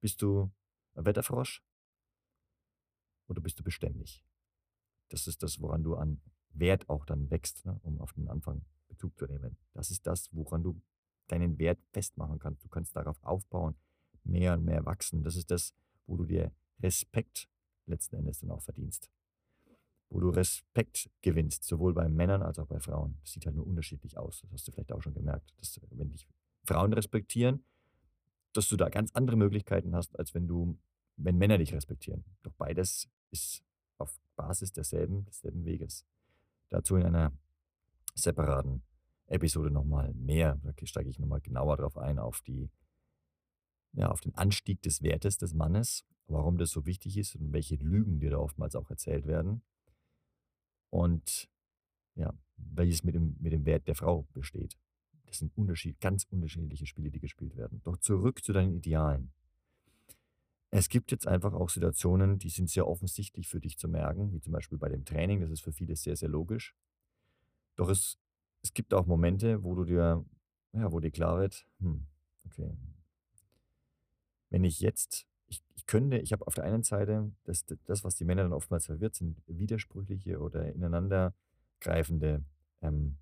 Bist 0.00 0.22
du 0.22 0.50
ein 0.94 1.04
Wetterfrosch 1.04 1.62
oder 3.30 3.40
bist 3.40 3.58
du 3.58 3.64
beständig? 3.64 4.24
Das 5.08 5.26
ist 5.26 5.42
das, 5.42 5.60
woran 5.60 5.82
du 5.82 5.94
an 5.94 6.20
Wert 6.52 6.88
auch 6.88 7.04
dann 7.04 7.30
wächst, 7.30 7.64
ne, 7.64 7.78
um 7.82 8.00
auf 8.00 8.12
den 8.12 8.28
Anfang 8.28 8.64
Bezug 8.88 9.16
zu 9.16 9.26
nehmen. 9.26 9.56
Das 9.72 9.90
ist 9.90 10.06
das, 10.06 10.28
woran 10.32 10.62
du 10.62 10.80
deinen 11.28 11.58
Wert 11.58 11.78
festmachen 11.92 12.38
kannst. 12.38 12.64
Du 12.64 12.68
kannst 12.68 12.94
darauf 12.96 13.22
aufbauen, 13.22 13.76
mehr 14.24 14.54
und 14.54 14.64
mehr 14.64 14.84
wachsen. 14.84 15.22
Das 15.22 15.36
ist 15.36 15.50
das, 15.50 15.72
wo 16.06 16.16
du 16.16 16.26
dir 16.26 16.52
Respekt 16.80 17.48
letzten 17.86 18.16
Endes 18.16 18.40
dann 18.40 18.50
auch 18.50 18.62
verdienst 18.62 19.10
wo 20.10 20.18
du 20.18 20.28
Respekt 20.30 21.08
gewinnst, 21.22 21.64
sowohl 21.64 21.94
bei 21.94 22.08
Männern 22.08 22.42
als 22.42 22.58
auch 22.58 22.66
bei 22.66 22.80
Frauen. 22.80 23.16
Das 23.22 23.32
sieht 23.32 23.46
halt 23.46 23.54
nur 23.54 23.66
unterschiedlich 23.66 24.18
aus. 24.18 24.40
Das 24.40 24.52
hast 24.52 24.68
du 24.68 24.72
vielleicht 24.72 24.92
auch 24.92 25.02
schon 25.02 25.14
gemerkt, 25.14 25.54
dass 25.58 25.80
wenn 25.90 26.10
dich 26.10 26.26
Frauen 26.64 26.92
respektieren, 26.92 27.64
dass 28.52 28.68
du 28.68 28.76
da 28.76 28.88
ganz 28.88 29.12
andere 29.12 29.36
Möglichkeiten 29.36 29.94
hast, 29.94 30.18
als 30.18 30.34
wenn 30.34 30.48
du, 30.48 30.76
wenn 31.16 31.38
Männer 31.38 31.58
dich 31.58 31.72
respektieren. 31.72 32.24
Doch 32.42 32.52
beides 32.54 33.08
ist 33.30 33.62
auf 33.98 34.18
Basis 34.36 34.72
derselben, 34.72 35.24
desselben 35.24 35.64
Weges. 35.64 36.04
Dazu 36.68 36.96
in 36.96 37.06
einer 37.06 37.32
separaten 38.14 38.82
Episode 39.26 39.70
nochmal 39.70 40.12
mehr. 40.14 40.58
Da 40.62 40.72
steige 40.84 41.08
ich 41.08 41.18
nochmal 41.18 41.40
genauer 41.40 41.76
drauf 41.76 41.96
ein, 41.96 42.18
auf 42.18 42.40
die, 42.42 42.70
ja, 43.92 44.10
auf 44.10 44.20
den 44.20 44.34
Anstieg 44.34 44.82
des 44.82 45.02
Wertes 45.02 45.38
des 45.38 45.54
Mannes, 45.54 46.04
warum 46.26 46.58
das 46.58 46.70
so 46.70 46.86
wichtig 46.86 47.16
ist 47.16 47.36
und 47.36 47.52
welche 47.52 47.76
Lügen 47.76 48.20
dir 48.20 48.30
da 48.30 48.38
oftmals 48.38 48.74
auch 48.74 48.90
erzählt 48.90 49.26
werden 49.26 49.62
und 50.90 51.48
ja, 52.14 52.34
welches 52.56 53.04
mit 53.04 53.14
dem, 53.14 53.36
mit 53.40 53.52
dem 53.52 53.64
Wert 53.64 53.86
der 53.86 53.94
Frau 53.94 54.26
besteht. 54.32 54.76
Das 55.26 55.38
sind 55.38 55.56
Unterschied, 55.56 56.00
ganz 56.00 56.24
unterschiedliche 56.24 56.86
Spiele, 56.86 57.10
die 57.10 57.20
gespielt 57.20 57.56
werden. 57.56 57.80
Doch 57.84 57.96
zurück 57.98 58.42
zu 58.42 58.52
deinen 58.52 58.74
Idealen. 58.74 59.32
Es 60.70 60.88
gibt 60.88 61.10
jetzt 61.10 61.26
einfach 61.26 61.52
auch 61.52 61.68
Situationen, 61.68 62.38
die 62.38 62.48
sind 62.48 62.70
sehr 62.70 62.86
offensichtlich 62.86 63.48
für 63.48 63.60
dich 63.60 63.76
zu 63.76 63.88
merken, 63.88 64.32
wie 64.32 64.40
zum 64.40 64.52
Beispiel 64.52 64.78
bei 64.78 64.88
dem 64.88 65.04
Training, 65.04 65.40
das 65.40 65.50
ist 65.50 65.62
für 65.62 65.72
viele 65.72 65.96
sehr, 65.96 66.16
sehr 66.16 66.28
logisch. 66.28 66.76
Doch 67.76 67.88
es, 67.88 68.18
es 68.62 68.72
gibt 68.72 68.94
auch 68.94 69.06
Momente, 69.06 69.64
wo 69.64 69.74
du 69.74 69.84
dir, 69.84 70.24
ja, 70.72 70.92
wo 70.92 71.00
dir 71.00 71.10
klar 71.10 71.40
wird, 71.40 71.66
hm, 71.80 72.06
okay, 72.44 72.76
wenn 74.50 74.64
ich 74.64 74.80
jetzt 74.80 75.26
ich, 75.50 75.62
ich 75.74 75.86
könnte, 75.86 76.18
ich 76.18 76.32
habe 76.32 76.46
auf 76.46 76.54
der 76.54 76.64
einen 76.64 76.82
Seite, 76.82 77.32
das, 77.44 77.66
das, 77.84 78.04
was 78.04 78.14
die 78.16 78.24
Männer 78.24 78.44
dann 78.44 78.52
oftmals 78.52 78.86
verwirrt, 78.86 79.16
sind 79.16 79.42
widersprüchliche 79.46 80.38
oder 80.38 80.72
ineinandergreifende 80.72 82.44
ähm, 82.80 83.18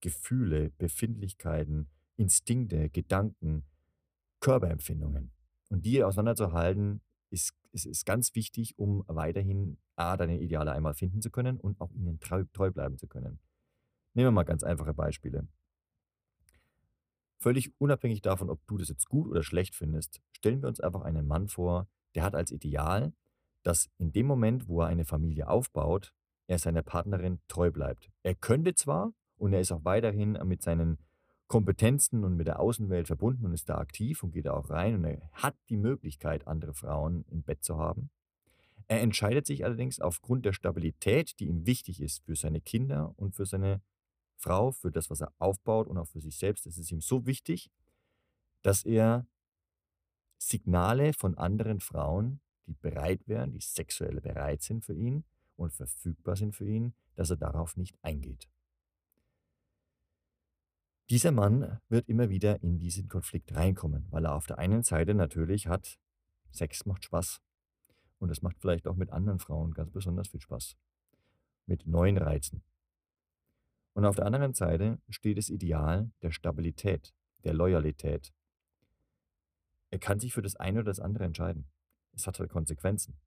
Gefühle, 0.00 0.70
Befindlichkeiten, 0.78 1.88
Instinkte, 2.16 2.90
Gedanken, 2.90 3.64
Körperempfindungen. 4.40 5.30
Und 5.68 5.84
die 5.84 6.02
auseinanderzuhalten, 6.02 7.02
ist, 7.30 7.54
ist, 7.72 7.86
ist 7.86 8.06
ganz 8.06 8.34
wichtig, 8.34 8.78
um 8.78 9.04
weiterhin 9.06 9.78
A, 9.96 10.16
deine 10.16 10.40
Ideale 10.40 10.72
einmal 10.72 10.94
finden 10.94 11.20
zu 11.20 11.30
können 11.30 11.58
und 11.60 11.80
auch 11.80 11.92
ihnen 11.92 12.20
treu, 12.20 12.44
treu 12.52 12.70
bleiben 12.70 12.96
zu 12.96 13.06
können. 13.06 13.38
Nehmen 14.14 14.28
wir 14.28 14.32
mal 14.32 14.44
ganz 14.44 14.62
einfache 14.62 14.94
Beispiele. 14.94 15.46
Völlig 17.40 17.72
unabhängig 17.78 18.22
davon, 18.22 18.50
ob 18.50 18.66
du 18.66 18.78
das 18.78 18.88
jetzt 18.88 19.08
gut 19.08 19.28
oder 19.28 19.42
schlecht 19.42 19.76
findest, 19.76 20.20
stellen 20.32 20.60
wir 20.62 20.68
uns 20.68 20.80
einfach 20.80 21.02
einen 21.02 21.26
Mann 21.26 21.48
vor, 21.48 21.86
der 22.14 22.24
hat 22.24 22.34
als 22.34 22.50
Ideal, 22.50 23.12
dass 23.62 23.90
in 23.98 24.12
dem 24.12 24.26
Moment, 24.26 24.66
wo 24.66 24.80
er 24.80 24.88
eine 24.88 25.04
Familie 25.04 25.48
aufbaut, 25.48 26.12
er 26.48 26.58
seiner 26.58 26.82
Partnerin 26.82 27.40
treu 27.46 27.70
bleibt. 27.70 28.10
Er 28.22 28.34
könnte 28.34 28.74
zwar, 28.74 29.12
und 29.36 29.52
er 29.52 29.60
ist 29.60 29.70
auch 29.70 29.84
weiterhin 29.84 30.32
mit 30.44 30.62
seinen 30.62 30.98
Kompetenzen 31.48 32.24
und 32.24 32.36
mit 32.36 32.46
der 32.46 32.60
Außenwelt 32.60 33.06
verbunden 33.06 33.46
und 33.46 33.54
ist 33.54 33.68
da 33.68 33.78
aktiv 33.78 34.22
und 34.22 34.32
geht 34.32 34.46
da 34.46 34.52
auch 34.52 34.68
rein 34.68 34.94
und 34.94 35.04
er 35.04 35.30
hat 35.32 35.56
die 35.70 35.78
Möglichkeit, 35.78 36.46
andere 36.46 36.74
Frauen 36.74 37.24
im 37.30 37.42
Bett 37.42 37.64
zu 37.64 37.78
haben. 37.78 38.10
Er 38.86 39.00
entscheidet 39.00 39.46
sich 39.46 39.64
allerdings 39.64 39.98
aufgrund 39.98 40.44
der 40.44 40.52
Stabilität, 40.52 41.40
die 41.40 41.46
ihm 41.46 41.66
wichtig 41.66 42.00
ist 42.00 42.22
für 42.24 42.36
seine 42.36 42.60
Kinder 42.60 43.14
und 43.16 43.34
für 43.34 43.46
seine 43.46 43.82
Frau, 44.36 44.72
für 44.72 44.92
das, 44.92 45.10
was 45.10 45.20
er 45.20 45.32
aufbaut 45.38 45.88
und 45.88 45.98
auch 45.98 46.06
für 46.06 46.20
sich 46.20 46.38
selbst, 46.38 46.66
es 46.66 46.78
ist 46.78 46.92
ihm 46.92 47.00
so 47.00 47.26
wichtig, 47.26 47.70
dass 48.62 48.84
er 48.84 49.26
Signale 50.38 51.12
von 51.12 51.36
anderen 51.36 51.80
Frauen, 51.80 52.40
die 52.66 52.74
bereit 52.74 53.26
wären, 53.26 53.52
die 53.52 53.60
sexuell 53.60 54.20
bereit 54.20 54.62
sind 54.62 54.84
für 54.84 54.94
ihn 54.94 55.24
und 55.56 55.72
verfügbar 55.72 56.36
sind 56.36 56.54
für 56.54 56.66
ihn, 56.66 56.94
dass 57.14 57.30
er 57.30 57.36
darauf 57.36 57.76
nicht 57.76 57.98
eingeht. 58.02 58.48
Dieser 61.10 61.32
Mann 61.32 61.80
wird 61.88 62.08
immer 62.08 62.28
wieder 62.28 62.62
in 62.62 62.78
diesen 62.78 63.08
Konflikt 63.08 63.54
reinkommen, 63.54 64.06
weil 64.10 64.26
er 64.26 64.34
auf 64.34 64.46
der 64.46 64.58
einen 64.58 64.82
Seite 64.82 65.14
natürlich 65.14 65.66
hat, 65.66 65.98
Sex 66.50 66.84
macht 66.84 67.04
Spaß. 67.04 67.40
Und 68.18 68.30
es 68.30 68.42
macht 68.42 68.58
vielleicht 68.58 68.86
auch 68.86 68.96
mit 68.96 69.10
anderen 69.10 69.38
Frauen 69.38 69.72
ganz 69.72 69.90
besonders 69.90 70.28
viel 70.28 70.40
Spaß. 70.40 70.76
Mit 71.66 71.86
neuen 71.86 72.18
Reizen. 72.18 72.62
Und 73.94 74.04
auf 74.04 74.16
der 74.16 74.26
anderen 74.26 74.52
Seite 74.52 74.98
steht 75.08 75.38
das 75.38 75.48
Ideal 75.48 76.10
der 76.22 76.30
Stabilität, 76.30 77.14
der 77.44 77.54
Loyalität. 77.54 78.32
Er 79.90 79.98
kann 79.98 80.20
sich 80.20 80.34
für 80.34 80.42
das 80.42 80.56
eine 80.56 80.80
oder 80.80 80.90
das 80.90 81.00
andere 81.00 81.24
entscheiden. 81.24 81.70
Es 82.12 82.26
hat 82.26 82.38
halt 82.38 82.50
Konsequenzen. 82.50 83.18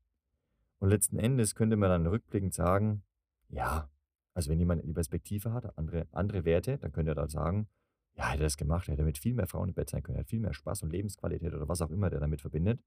Und 0.80 0.90
letzten 0.90 1.18
Endes 1.18 1.56
könnte 1.56 1.78
man 1.78 1.90
dann 1.90 2.08
rückblickend 2.08 2.54
sagen, 2.54 3.04
ja, 3.50 3.90
also 4.34 4.50
wenn 4.50 4.60
jemand 4.60 4.84
die 4.86 4.94
Perspektive 4.94 5.54
hat, 5.54 5.78
andere, 5.78 6.08
andere 6.12 6.46
Werte, 6.46 6.78
dann 6.78 6.92
könnte 6.92 7.12
er 7.12 7.16
da 7.16 7.28
sagen, 7.28 7.68
ja, 8.16 8.30
hätte 8.30 8.44
er 8.44 8.46
das 8.46 8.58
gemacht, 8.58 8.88
hätte 8.88 9.02
er 9.02 9.06
mit 9.06 9.18
viel 9.18 9.34
mehr 9.34 9.48
Frauen 9.48 9.70
im 9.70 9.76
Bett 9.76 9.90
sein 9.90 10.04
können, 10.04 10.18
er 10.18 10.22
hat 10.22 10.30
viel 10.30 10.40
mehr 10.40 10.54
Spaß 10.54 10.84
und 10.84 10.92
Lebensqualität 10.92 11.54
oder 11.54 11.68
was 11.68 11.82
auch 11.82 11.92
immer 11.92 12.10
der 12.10 12.20
damit 12.20 12.42
verbindet. 12.42 12.82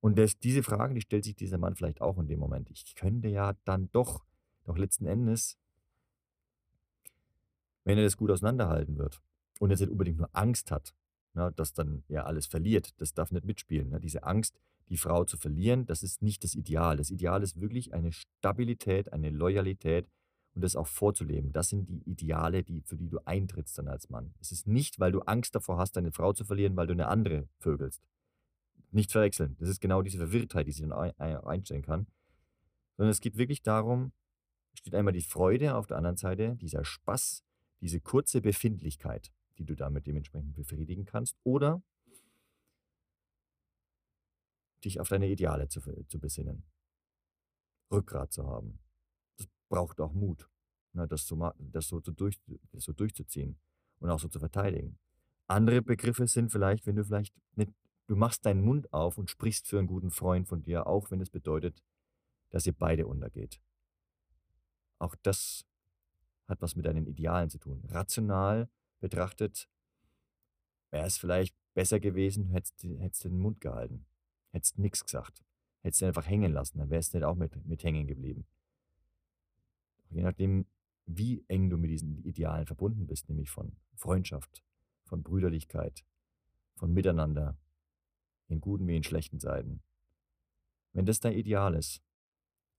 Und 0.00 0.18
das, 0.18 0.38
diese 0.38 0.62
Fragen, 0.62 0.94
die 0.94 1.00
stellt 1.00 1.24
sich 1.24 1.34
dieser 1.34 1.58
Mann 1.58 1.76
vielleicht 1.76 2.00
auch 2.00 2.18
in 2.18 2.26
dem 2.26 2.38
Moment. 2.38 2.70
Ich 2.70 2.94
könnte 2.94 3.28
ja 3.28 3.54
dann 3.64 3.90
doch, 3.92 4.24
doch 4.64 4.76
letzten 4.76 5.06
Endes 5.06 5.58
wenn 7.84 7.98
er 7.98 8.04
das 8.04 8.16
gut 8.16 8.30
auseinanderhalten 8.30 8.98
wird 8.98 9.20
und 9.60 9.70
jetzt 9.70 9.80
nicht 9.80 9.90
unbedingt 9.90 10.18
nur 10.18 10.30
Angst 10.32 10.70
hat, 10.70 10.94
na, 11.34 11.50
dass 11.50 11.72
dann 11.72 12.02
ja 12.08 12.24
alles 12.24 12.46
verliert, 12.46 13.00
das 13.00 13.14
darf 13.14 13.30
nicht 13.30 13.44
mitspielen. 13.44 13.88
Na, 13.90 13.98
diese 13.98 14.24
Angst, 14.24 14.58
die 14.88 14.96
Frau 14.96 15.24
zu 15.24 15.36
verlieren, 15.36 15.86
das 15.86 16.02
ist 16.02 16.22
nicht 16.22 16.44
das 16.44 16.54
Ideal. 16.54 16.96
Das 16.96 17.10
Ideal 17.10 17.42
ist 17.42 17.60
wirklich 17.60 17.94
eine 17.94 18.12
Stabilität, 18.12 19.12
eine 19.12 19.30
Loyalität 19.30 20.08
und 20.54 20.62
das 20.62 20.76
auch 20.76 20.86
vorzuleben. 20.86 21.52
Das 21.52 21.68
sind 21.68 21.88
die 21.88 22.02
Ideale, 22.08 22.62
die, 22.62 22.82
für 22.82 22.96
die 22.96 23.08
du 23.08 23.18
eintrittst 23.24 23.76
dann 23.76 23.88
als 23.88 24.08
Mann. 24.08 24.34
Es 24.40 24.52
ist 24.52 24.66
nicht, 24.66 25.00
weil 25.00 25.12
du 25.12 25.20
Angst 25.20 25.54
davor 25.54 25.78
hast, 25.78 25.92
deine 25.96 26.12
Frau 26.12 26.32
zu 26.32 26.44
verlieren, 26.44 26.76
weil 26.76 26.86
du 26.86 26.92
eine 26.92 27.08
andere 27.08 27.48
vögelst. 27.58 28.02
Nicht 28.92 29.10
verwechseln. 29.10 29.56
Das 29.58 29.68
ist 29.68 29.80
genau 29.80 30.02
diese 30.02 30.18
Verwirrtheit, 30.18 30.66
die 30.66 30.72
sie 30.72 30.86
dann 30.86 30.92
einstellen 30.92 31.82
kann. 31.82 32.06
Sondern 32.96 33.10
es 33.10 33.20
geht 33.20 33.36
wirklich 33.36 33.62
darum, 33.62 34.12
steht 34.74 34.94
einmal 34.94 35.12
die 35.12 35.22
Freude 35.22 35.74
auf 35.74 35.86
der 35.86 35.96
anderen 35.96 36.16
Seite, 36.16 36.56
dieser 36.56 36.84
Spaß, 36.84 37.42
diese 37.80 38.00
kurze 38.00 38.40
Befindlichkeit, 38.40 39.32
die 39.58 39.64
du 39.64 39.74
damit 39.74 40.06
dementsprechend 40.06 40.54
befriedigen 40.54 41.04
kannst, 41.04 41.36
oder 41.42 41.82
dich 44.84 45.00
auf 45.00 45.08
deine 45.08 45.28
Ideale 45.28 45.68
zu, 45.68 45.80
zu 46.06 46.20
besinnen. 46.20 46.62
Rückgrat 47.90 48.32
zu 48.32 48.46
haben. 48.46 48.83
Braucht 49.68 50.00
auch 50.00 50.12
Mut, 50.12 50.48
ne, 50.92 51.06
das, 51.08 51.26
so, 51.26 51.52
das, 51.58 51.88
so, 51.88 52.00
durch, 52.00 52.38
das 52.72 52.84
so 52.84 52.92
durchzuziehen 52.92 53.58
und 54.00 54.10
auch 54.10 54.20
so 54.20 54.28
zu 54.28 54.38
verteidigen. 54.38 54.98
Andere 55.46 55.82
Begriffe 55.82 56.26
sind 56.26 56.50
vielleicht, 56.50 56.86
wenn 56.86 56.96
du 56.96 57.04
vielleicht 57.04 57.34
nicht, 57.56 57.72
du 58.06 58.16
machst 58.16 58.46
deinen 58.46 58.64
Mund 58.64 58.92
auf 58.92 59.18
und 59.18 59.30
sprichst 59.30 59.66
für 59.66 59.78
einen 59.78 59.88
guten 59.88 60.10
Freund 60.10 60.48
von 60.48 60.62
dir, 60.62 60.86
auch 60.86 61.10
wenn 61.10 61.20
es 61.20 61.30
bedeutet, 61.30 61.82
dass 62.50 62.66
ihr 62.66 62.72
beide 62.72 63.06
untergeht. 63.06 63.60
Auch 64.98 65.14
das 65.22 65.66
hat 66.46 66.62
was 66.62 66.76
mit 66.76 66.86
deinen 66.86 67.06
Idealen 67.06 67.50
zu 67.50 67.58
tun. 67.58 67.82
Rational 67.88 68.68
betrachtet 69.00 69.68
wäre 70.90 71.06
es 71.06 71.18
vielleicht 71.18 71.56
besser 71.74 72.00
gewesen, 72.00 72.50
hättest 72.50 72.82
du 72.84 73.28
den 73.28 73.38
Mund 73.38 73.60
gehalten, 73.60 74.06
hättest 74.52 74.78
nichts 74.78 75.04
gesagt, 75.04 75.42
hättest 75.82 76.02
du 76.02 76.06
einfach 76.06 76.26
hängen 76.26 76.52
lassen, 76.52 76.78
dann 76.78 76.90
wärst 76.90 77.12
du 77.12 77.18
nicht 77.18 77.24
auch 77.24 77.34
mit, 77.34 77.66
mit 77.66 77.82
hängen 77.82 78.06
geblieben. 78.06 78.46
Je 80.14 80.22
nachdem, 80.22 80.66
wie 81.06 81.44
eng 81.48 81.68
du 81.70 81.76
mit 81.76 81.90
diesen 81.90 82.22
Idealen 82.24 82.66
verbunden 82.66 83.06
bist, 83.06 83.28
nämlich 83.28 83.50
von 83.50 83.76
Freundschaft, 83.96 84.62
von 85.04 85.22
Brüderlichkeit, 85.22 86.04
von 86.76 86.92
Miteinander, 86.92 87.56
in 88.48 88.60
guten 88.60 88.86
wie 88.86 88.96
in 88.96 89.02
schlechten 89.02 89.40
Zeiten. 89.40 89.82
Wenn 90.92 91.04
das 91.04 91.18
dein 91.18 91.32
Ideal 91.32 91.74
ist, 91.74 92.00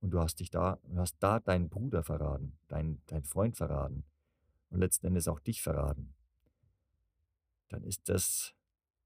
und 0.01 0.11
du 0.11 0.19
hast 0.19 0.39
dich 0.39 0.49
da, 0.49 0.79
hast 0.95 1.17
da 1.19 1.39
deinen 1.39 1.69
Bruder 1.69 2.03
verraten, 2.03 2.57
deinen, 2.67 3.01
deinen 3.07 3.23
Freund 3.23 3.57
verraten 3.57 4.05
und 4.69 4.79
letzten 4.79 5.07
Endes 5.07 5.27
auch 5.27 5.39
dich 5.39 5.61
verraten, 5.61 6.13
dann 7.69 7.83
ist 7.83 8.07
das 8.07 8.53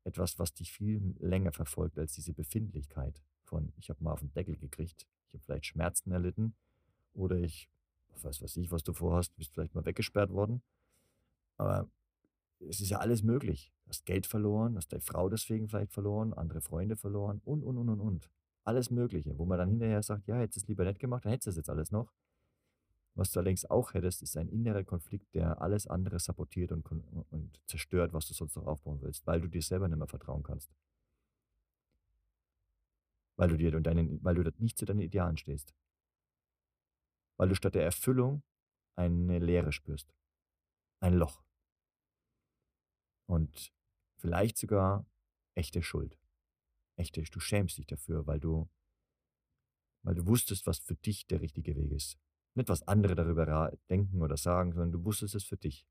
etwas, 0.03 0.37
was 0.37 0.53
dich 0.53 0.71
viel 0.71 1.15
länger 1.19 1.51
verfolgt 1.51 1.97
als 1.97 2.13
diese 2.13 2.33
Befindlichkeit 2.33 3.23
von, 3.43 3.73
ich 3.77 3.89
habe 3.89 4.03
mal 4.03 4.11
auf 4.11 4.19
den 4.19 4.33
Deckel 4.33 4.57
gekriegt, 4.57 5.07
ich 5.27 5.33
habe 5.33 5.43
vielleicht 5.45 5.67
Schmerzen 5.67 6.11
erlitten 6.11 6.53
oder 7.13 7.37
ich, 7.37 7.69
was 8.23 8.41
weiß 8.41 8.57
ich, 8.57 8.71
was 8.71 8.83
du 8.83 8.93
vorhast, 8.93 9.35
bist 9.37 9.53
vielleicht 9.53 9.75
mal 9.75 9.85
weggesperrt 9.85 10.31
worden. 10.31 10.61
Aber 11.57 11.89
es 12.67 12.81
ist 12.81 12.89
ja 12.89 12.99
alles 12.99 13.23
möglich. 13.23 13.71
Du 13.85 13.89
hast 13.89 14.05
Geld 14.05 14.27
verloren, 14.27 14.75
hast 14.77 14.91
deine 14.91 15.01
Frau 15.01 15.29
deswegen 15.29 15.67
vielleicht 15.67 15.91
verloren, 15.91 16.33
andere 16.33 16.61
Freunde 16.61 16.95
verloren 16.95 17.41
und, 17.43 17.63
und, 17.63 17.77
und, 17.77 17.89
und, 17.89 17.99
und. 17.99 18.29
Alles 18.63 18.91
Mögliche, 18.91 19.37
wo 19.37 19.45
man 19.45 19.57
dann 19.57 19.69
hinterher 19.69 20.03
sagt, 20.03 20.27
ja, 20.27 20.35
hättest 20.35 20.57
du 20.57 20.61
es 20.61 20.67
lieber 20.67 20.85
nicht 20.85 20.99
gemacht, 20.99 21.25
dann 21.25 21.31
hättest 21.31 21.47
du 21.47 21.51
es 21.51 21.57
jetzt 21.57 21.69
alles 21.69 21.91
noch. 21.91 22.11
Was 23.15 23.31
du 23.31 23.39
allerdings 23.39 23.65
auch 23.65 23.93
hättest, 23.93 24.21
ist 24.21 24.37
ein 24.37 24.47
innerer 24.47 24.83
Konflikt, 24.83 25.33
der 25.33 25.61
alles 25.61 25.87
andere 25.87 26.19
sabotiert 26.19 26.71
und, 26.71 26.85
und 27.31 27.59
zerstört, 27.65 28.13
was 28.13 28.27
du 28.27 28.33
sonst 28.33 28.55
noch 28.55 28.65
aufbauen 28.65 28.99
willst, 29.01 29.25
weil 29.27 29.41
du 29.41 29.47
dir 29.47 29.61
selber 29.61 29.87
nicht 29.87 29.97
mehr 29.97 30.07
vertrauen 30.07 30.43
kannst. 30.43 30.71
Weil 33.35 33.49
du 33.49 33.57
dir 33.57 33.75
und 33.75 33.83
deinen, 33.83 34.23
weil 34.23 34.35
du 34.35 34.49
nicht 34.59 34.77
zu 34.77 34.85
deinen 34.85 35.01
Idealen 35.01 35.37
stehst. 35.37 35.73
Weil 37.39 37.49
du 37.49 37.55
statt 37.55 37.73
der 37.73 37.83
Erfüllung 37.83 38.43
eine 38.95 39.39
Leere 39.39 39.71
spürst. 39.71 40.13
Ein 40.99 41.13
Loch. 41.13 41.41
Und 43.25 43.71
vielleicht 44.17 44.57
sogar 44.57 45.05
echte 45.55 45.81
Schuld 45.81 46.19
echte, 46.99 47.23
du 47.23 47.39
schämst 47.39 47.77
dich 47.77 47.87
dafür, 47.87 48.27
weil 48.27 48.39
du, 48.39 48.69
weil 50.03 50.15
du 50.15 50.27
wusstest, 50.27 50.67
was 50.67 50.79
für 50.79 50.95
dich 50.95 51.25
der 51.27 51.41
richtige 51.41 51.75
Weg 51.75 51.91
ist. 51.91 52.19
Nicht, 52.55 52.69
was 52.69 52.87
andere 52.87 53.15
darüber 53.15 53.71
denken 53.89 54.21
oder 54.21 54.37
sagen, 54.37 54.73
sondern 54.73 54.91
du 54.91 55.03
wusstest 55.05 55.35
es 55.35 55.43
für 55.43 55.57
dich. 55.57 55.87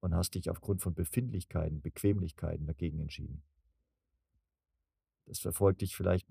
Und 0.00 0.14
hast 0.14 0.34
dich 0.34 0.48
aufgrund 0.50 0.82
von 0.82 0.94
Befindlichkeiten, 0.94 1.80
Bequemlichkeiten 1.82 2.66
dagegen 2.66 3.00
entschieden. 3.00 3.42
Das 5.26 5.38
verfolgt 5.38 5.82
dich 5.82 5.94
vielleicht 5.96 6.26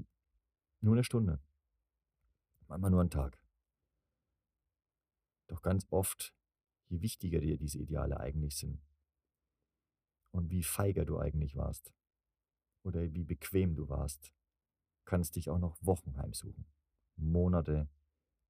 nur 0.81 0.93
eine 0.93 1.03
Stunde, 1.03 1.39
manchmal 2.69 2.91
nur 2.91 3.01
einen 3.01 3.09
Tag. 3.09 3.41
Doch 5.47 5.61
ganz 5.61 5.87
oft, 5.89 6.35
je 6.87 7.01
wichtiger 7.01 7.41
dir 7.41 7.57
diese 7.57 7.79
Ideale 7.79 8.19
eigentlich 8.19 8.55
sind 8.55 8.81
und 10.31 10.51
wie 10.51 10.63
feiger 10.63 11.05
du 11.05 11.19
eigentlich 11.19 11.55
warst, 11.55 11.93
oder 12.83 13.01
wie 13.13 13.25
bequem 13.25 13.75
du 13.75 13.89
warst, 13.89 14.33
kannst 15.05 15.35
dich 15.35 15.49
auch 15.49 15.59
noch 15.59 15.77
Wochen 15.81 16.15
heimsuchen, 16.17 16.65
Monate, 17.17 17.89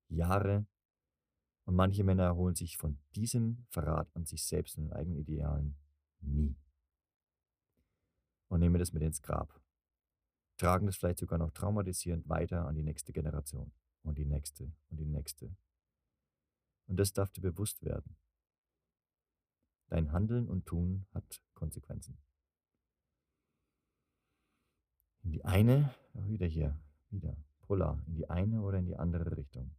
Jahre. 0.08 0.68
Und 1.66 1.76
manche 1.76 2.04
Männer 2.04 2.24
erholen 2.24 2.56
sich 2.56 2.78
von 2.78 3.00
diesem 3.16 3.66
Verrat 3.70 4.14
an 4.16 4.26
sich 4.26 4.44
selbst 4.44 4.78
und 4.78 4.86
den 4.86 4.94
eigenen 4.94 5.20
Idealen 5.20 5.78
nie. 6.20 6.56
Und 8.48 8.60
nehmen 8.60 8.80
das 8.80 8.92
mit 8.92 9.04
ins 9.04 9.22
Grab. 9.22 9.62
tragen 10.58 10.88
das 10.88 10.98
vielleicht 10.98 11.20
sogar 11.20 11.40
noch 11.40 11.52
traumatisierend 11.52 12.28
weiter 12.28 12.66
an 12.66 12.76
die 12.76 12.84
nächste 12.84 13.14
Generation 13.14 13.72
und 14.04 14.18
die 14.18 14.26
nächste 14.26 14.72
und 14.90 14.98
die 14.98 15.06
nächste. 15.06 15.56
Und 16.88 16.98
das 16.98 17.14
darf 17.14 17.32
dir 17.32 17.42
bewusst 17.42 17.84
werden. 17.84 18.16
Dein 19.90 20.12
Handeln 20.12 20.48
und 20.48 20.66
Tun 20.66 21.06
hat 21.14 21.42
Konsequenzen. 21.54 22.18
In 25.24 25.32
die 25.32 25.44
eine, 25.44 25.94
wieder 26.14 26.48
hier, 26.48 26.80
wieder, 27.10 27.36
polar, 27.62 28.04
in 28.08 28.16
die 28.16 28.30
eine 28.30 28.62
oder 28.62 28.80
in 28.80 28.86
die 28.86 28.96
andere 28.96 29.36
Richtung. 29.36 29.72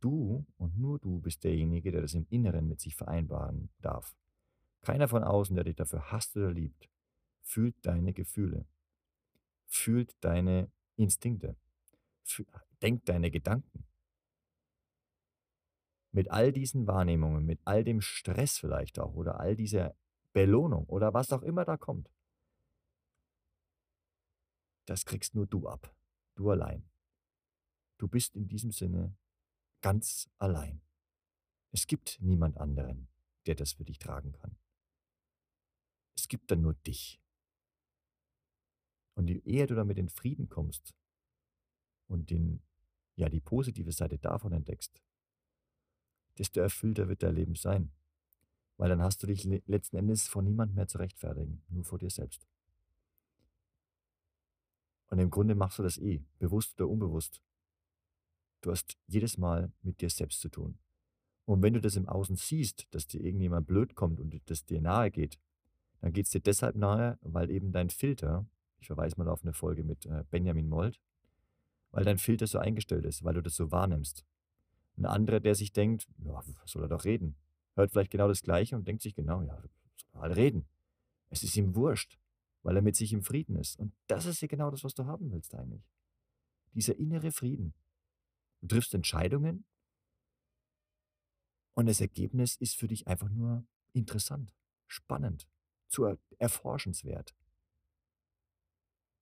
Du 0.00 0.44
und 0.58 0.78
nur 0.78 0.98
du 0.98 1.20
bist 1.20 1.42
derjenige, 1.44 1.90
der 1.90 2.02
das 2.02 2.14
im 2.14 2.26
Inneren 2.30 2.68
mit 2.68 2.80
sich 2.80 2.94
vereinbaren 2.94 3.70
darf. 3.80 4.14
Keiner 4.82 5.08
von 5.08 5.24
außen, 5.24 5.56
der 5.56 5.64
dich 5.64 5.76
dafür 5.76 6.12
hasst 6.12 6.36
oder 6.36 6.52
liebt, 6.52 6.88
fühlt 7.42 7.74
deine 7.84 8.12
Gefühle, 8.12 8.66
fühlt 9.66 10.14
deine 10.20 10.70
Instinkte, 10.96 11.56
denkt 12.82 13.08
deine 13.08 13.30
Gedanken. 13.30 13.86
Mit 16.12 16.30
all 16.30 16.52
diesen 16.52 16.86
Wahrnehmungen, 16.86 17.44
mit 17.44 17.60
all 17.64 17.84
dem 17.84 18.00
Stress 18.00 18.58
vielleicht 18.58 18.98
auch 18.98 19.14
oder 19.14 19.38
all 19.40 19.54
dieser 19.54 19.96
Belohnung 20.32 20.86
oder 20.86 21.12
was 21.14 21.32
auch 21.32 21.42
immer 21.42 21.64
da 21.64 21.76
kommt, 21.76 22.10
das 24.86 25.04
kriegst 25.04 25.34
nur 25.34 25.46
du 25.46 25.68
ab, 25.68 25.94
du 26.36 26.50
allein. 26.50 26.88
Du 27.98 28.08
bist 28.08 28.36
in 28.36 28.46
diesem 28.48 28.70
Sinne 28.70 29.16
ganz 29.80 30.28
allein. 30.38 30.82
Es 31.72 31.86
gibt 31.86 32.18
niemand 32.20 32.56
anderen, 32.58 33.08
der 33.46 33.54
das 33.54 33.72
für 33.72 33.84
dich 33.84 33.98
tragen 33.98 34.32
kann. 34.32 34.56
Es 36.16 36.28
gibt 36.28 36.50
dann 36.50 36.62
nur 36.62 36.74
dich. 36.74 37.20
Und 39.14 39.28
je 39.28 39.40
eher 39.44 39.66
du 39.66 39.74
damit 39.74 39.98
in 39.98 40.08
Frieden 40.08 40.48
kommst 40.48 40.94
und 42.08 42.30
den, 42.30 42.62
ja, 43.16 43.28
die 43.28 43.40
positive 43.40 43.92
Seite 43.92 44.18
davon 44.18 44.52
entdeckst, 44.52 45.02
desto 46.38 46.60
erfüllter 46.60 47.08
wird 47.08 47.22
dein 47.22 47.34
Leben 47.34 47.54
sein. 47.54 47.92
Weil 48.76 48.90
dann 48.90 49.00
hast 49.00 49.22
du 49.22 49.26
dich 49.26 49.44
letzten 49.66 49.96
Endes 49.96 50.28
vor 50.28 50.42
niemand 50.42 50.74
mehr 50.74 50.86
zu 50.86 50.98
rechtfertigen, 50.98 51.62
nur 51.68 51.84
vor 51.84 51.98
dir 51.98 52.10
selbst. 52.10 52.46
Und 55.08 55.18
im 55.18 55.30
Grunde 55.30 55.54
machst 55.54 55.78
du 55.78 55.82
das 55.82 55.98
eh, 55.98 56.22
bewusst 56.38 56.78
oder 56.80 56.90
unbewusst. 56.90 57.40
Du 58.60 58.70
hast 58.70 58.98
jedes 59.06 59.38
Mal 59.38 59.72
mit 59.82 60.00
dir 60.00 60.10
selbst 60.10 60.40
zu 60.40 60.48
tun. 60.48 60.78
Und 61.44 61.62
wenn 61.62 61.74
du 61.74 61.80
das 61.80 61.96
im 61.96 62.08
Außen 62.08 62.36
siehst, 62.36 62.86
dass 62.90 63.06
dir 63.06 63.22
irgendjemand 63.22 63.66
blöd 63.66 63.94
kommt 63.94 64.20
und 64.20 64.38
das 64.50 64.64
dir 64.64 64.80
nahe 64.80 65.10
geht, 65.10 65.38
dann 66.00 66.12
geht 66.12 66.26
es 66.26 66.32
dir 66.32 66.40
deshalb 66.40 66.76
nahe, 66.76 67.18
weil 67.22 67.50
eben 67.50 67.72
dein 67.72 67.88
Filter, 67.88 68.46
ich 68.78 68.88
verweise 68.88 69.16
mal 69.16 69.28
auf 69.28 69.42
eine 69.42 69.52
Folge 69.52 69.84
mit 69.84 70.06
äh, 70.06 70.24
Benjamin 70.30 70.68
Mold, 70.68 71.00
weil 71.90 72.04
dein 72.04 72.18
Filter 72.18 72.46
so 72.46 72.58
eingestellt 72.58 73.04
ist, 73.04 73.24
weil 73.24 73.34
du 73.34 73.42
das 73.42 73.56
so 73.56 73.70
wahrnimmst. 73.70 74.24
Ein 74.96 75.06
anderer, 75.06 75.40
der 75.40 75.54
sich 75.54 75.72
denkt, 75.72 76.06
ja, 76.18 76.42
soll 76.64 76.82
er 76.82 76.88
doch 76.88 77.04
reden, 77.04 77.36
hört 77.74 77.92
vielleicht 77.92 78.10
genau 78.10 78.28
das 78.28 78.42
Gleiche 78.42 78.76
und 78.76 78.86
denkt 78.88 79.02
sich 79.02 79.14
genau, 79.14 79.42
ja, 79.42 79.56
soll 79.96 80.10
er 80.14 80.20
halt 80.20 80.36
reden. 80.36 80.68
Es 81.28 81.42
ist 81.42 81.56
ihm 81.56 81.74
wurscht, 81.74 82.18
weil 82.62 82.76
er 82.76 82.82
mit 82.82 82.96
sich 82.96 83.12
im 83.12 83.22
Frieden 83.22 83.56
ist. 83.56 83.78
Und 83.78 83.92
das 84.06 84.26
ist 84.26 84.40
ja 84.40 84.48
genau 84.48 84.70
das, 84.70 84.84
was 84.84 84.94
du 84.94 85.04
haben 85.06 85.30
willst 85.32 85.54
eigentlich. 85.54 85.84
Dieser 86.72 86.96
innere 86.96 87.30
Frieden. 87.30 87.74
Du 88.60 88.68
triffst 88.68 88.94
Entscheidungen 88.94 89.64
und 91.74 91.86
das 91.86 92.00
Ergebnis 92.00 92.56
ist 92.56 92.76
für 92.76 92.88
dich 92.88 93.06
einfach 93.06 93.28
nur 93.28 93.66
interessant, 93.92 94.54
spannend, 94.86 95.46
zu 95.88 96.16
erforschenswert. 96.38 97.34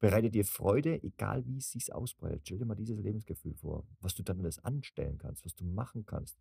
Bereite 0.00 0.30
dir 0.30 0.44
Freude, 0.44 1.02
egal 1.02 1.46
wie 1.46 1.58
es 1.58 1.70
sich 1.70 1.94
ausbreitet. 1.94 2.42
Stell 2.44 2.58
dir 2.58 2.66
mal 2.66 2.74
dieses 2.74 2.98
Lebensgefühl 2.98 3.54
vor, 3.54 3.86
was 4.00 4.14
du 4.14 4.22
dann 4.22 4.40
alles 4.40 4.58
anstellen 4.58 5.18
kannst, 5.18 5.44
was 5.44 5.54
du 5.54 5.64
machen 5.64 6.04
kannst, 6.04 6.36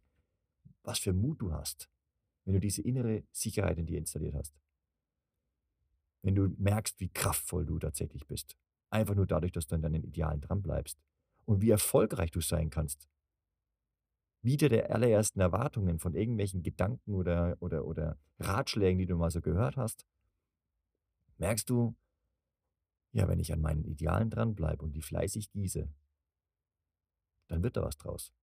was 0.84 1.00
für 1.00 1.14
Mut 1.14 1.42
du 1.42 1.54
hast, 1.54 1.90
wenn 2.46 2.54
du 2.54 2.60
diese 2.60 2.82
innere 2.82 3.24
Sicherheit 3.32 3.78
in 3.78 3.86
dir 3.86 3.98
installiert 3.98 4.36
hast. 4.36 4.54
Wenn 6.22 6.36
du 6.36 6.50
merkst, 6.58 7.00
wie 7.00 7.10
kraftvoll 7.10 7.66
du 7.66 7.80
tatsächlich 7.80 8.28
bist. 8.28 8.58
Einfach 8.90 9.16
nur 9.16 9.28
dadurch, 9.28 9.52
dass 9.52 9.68
du 9.68 9.76
an 9.76 9.82
deinen 9.82 10.04
Idealen 10.04 10.42
dranbleibst 10.42 10.98
und 11.46 11.62
wie 11.62 11.70
erfolgreich 11.70 12.32
du 12.32 12.42
sein 12.42 12.70
kannst. 12.70 13.08
Wieder 14.42 14.68
der 14.68 14.94
allerersten 14.94 15.40
Erwartungen 15.40 16.00
von 16.00 16.16
irgendwelchen 16.16 16.64
Gedanken 16.64 17.14
oder, 17.14 17.56
oder, 17.60 17.86
oder 17.86 18.18
Ratschlägen, 18.40 19.00
die 19.00 19.06
du 19.06 19.16
mal 19.16 19.32
so 19.32 19.42
gehört 19.42 19.78
hast, 19.78 20.06
merkst 21.38 21.70
du, 21.70 21.96
ja, 23.14 23.28
wenn 23.28 23.40
ich 23.40 23.54
an 23.54 23.62
meinen 23.62 23.86
Idealen 23.86 24.30
dranbleibe 24.30 24.84
und 24.84 24.94
die 24.94 25.02
fleißig 25.02 25.52
gieße, 25.52 25.88
dann 27.48 27.64
wird 27.64 27.78
da 27.78 27.84
was 27.84 27.98
draus. 27.98 28.34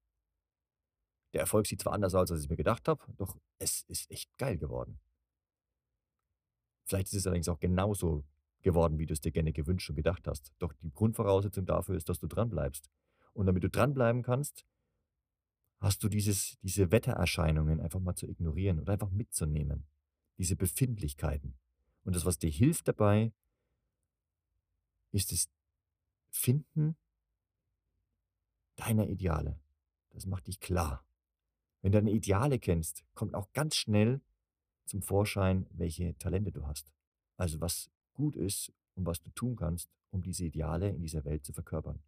Der 1.33 1.41
Erfolg 1.41 1.67
sieht 1.67 1.83
zwar 1.83 1.93
anders 1.93 2.15
aus, 2.15 2.31
als 2.31 2.43
ich 2.43 2.49
mir 2.49 2.57
gedacht 2.57 2.89
habe, 2.89 3.05
doch 3.17 3.37
es 3.59 3.83
ist 3.83 4.11
echt 4.11 4.37
geil 4.39 4.59
geworden. 4.59 5.01
Vielleicht 6.85 7.09
ist 7.09 7.15
es 7.15 7.27
allerdings 7.27 7.49
auch 7.49 7.61
genauso 7.61 8.25
geworden, 8.63 8.99
wie 8.99 9.07
du 9.07 9.13
es 9.13 9.21
dir 9.21 9.33
gerne 9.33 9.53
gewünscht 9.53 9.91
und 9.91 9.97
gedacht 9.97 10.27
hast. 10.27 10.53
Doch 10.59 10.73
die 10.73 10.93
Grundvoraussetzung 10.93 11.67
dafür 11.67 11.97
ist, 11.97 12.09
dass 12.09 12.19
du 12.19 12.27
dranbleibst. 12.27 12.91
Und 13.33 13.47
damit 13.47 13.63
du 13.63 13.71
dranbleiben 13.71 14.23
kannst, 14.23 14.65
hast 15.81 16.03
du 16.03 16.09
dieses, 16.09 16.59
diese 16.63 16.91
Wettererscheinungen 16.91 17.81
einfach 17.81 18.01
mal 18.01 18.17
zu 18.17 18.27
ignorieren 18.27 18.79
und 18.79 18.91
einfach 18.91 19.11
mitzunehmen. 19.11 19.87
Diese 20.37 20.57
Befindlichkeiten. 20.57 21.59
Und 22.03 22.17
das, 22.17 22.25
was 22.25 22.39
dir 22.39 22.51
hilft 22.51 22.89
dabei, 22.89 23.33
ist 25.13 25.33
das 25.33 25.49
Finden 26.31 26.97
deiner 28.77 29.09
Ideale. 29.09 29.61
Das 30.11 30.27
macht 30.27 30.47
dich 30.47 30.61
klar. 30.61 31.05
Wenn 31.83 31.93
du 31.93 31.99
deine 31.99 32.13
Ideale 32.13 32.59
kennst, 32.59 33.05
kommt 33.15 33.35
auch 33.35 33.53
ganz 33.53 33.77
schnell 33.77 34.21
zum 34.85 35.03
Vorschein, 35.03 35.67
welche 35.71 36.17
Talente 36.19 36.53
du 36.53 36.67
hast. 36.67 36.93
Also 37.37 37.61
was 37.61 37.91
gut 38.13 38.37
ist 38.37 38.73
und 38.95 39.07
was 39.07 39.21
du 39.23 39.31
tun 39.31 39.57
kannst, 39.57 39.89
um 40.11 40.23
diese 40.23 40.45
Ideale 40.45 40.91
in 40.91 41.01
dieser 41.03 41.25
Welt 41.25 41.45
zu 41.45 41.53
verkörpern. 41.53 42.03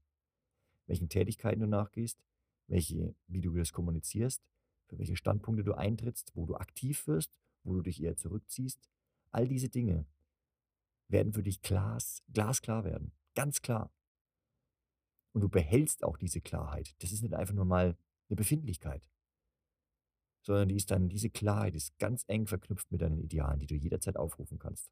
Welchen 0.86 1.08
Tätigkeiten 1.08 1.60
du 1.60 1.66
nachgehst, 1.66 2.18
welche, 2.66 3.14
wie 3.28 3.40
du 3.40 3.54
das 3.54 3.72
kommunizierst, 3.72 4.42
für 4.88 4.98
welche 4.98 5.16
Standpunkte 5.16 5.64
du 5.64 5.74
eintrittst, 5.74 6.32
wo 6.34 6.44
du 6.44 6.56
aktiv 6.56 7.06
wirst, 7.06 7.32
wo 7.64 7.74
du 7.74 7.82
dich 7.82 8.02
eher 8.02 8.16
zurückziehst. 8.16 8.88
All 9.30 9.48
diese 9.48 9.68
Dinge 9.68 10.06
werden 11.12 11.32
für 11.32 11.42
dich 11.42 11.62
glas, 11.62 12.22
glasklar 12.32 12.84
werden. 12.84 13.12
Ganz 13.34 13.62
klar. 13.62 13.92
Und 15.32 15.40
du 15.40 15.48
behältst 15.48 16.04
auch 16.04 16.16
diese 16.18 16.40
Klarheit. 16.40 16.94
Das 17.00 17.12
ist 17.12 17.22
nicht 17.22 17.34
einfach 17.34 17.54
nur 17.54 17.64
mal 17.64 17.96
eine 18.28 18.36
Befindlichkeit, 18.36 19.08
sondern 20.42 20.68
die 20.68 20.76
ist 20.76 20.90
dann, 20.90 21.08
diese 21.08 21.30
Klarheit 21.30 21.74
ist 21.74 21.98
ganz 21.98 22.24
eng 22.26 22.46
verknüpft 22.46 22.90
mit 22.90 23.00
deinen 23.00 23.18
Idealen, 23.18 23.58
die 23.58 23.66
du 23.66 23.74
jederzeit 23.74 24.16
aufrufen 24.16 24.58
kannst. 24.58 24.90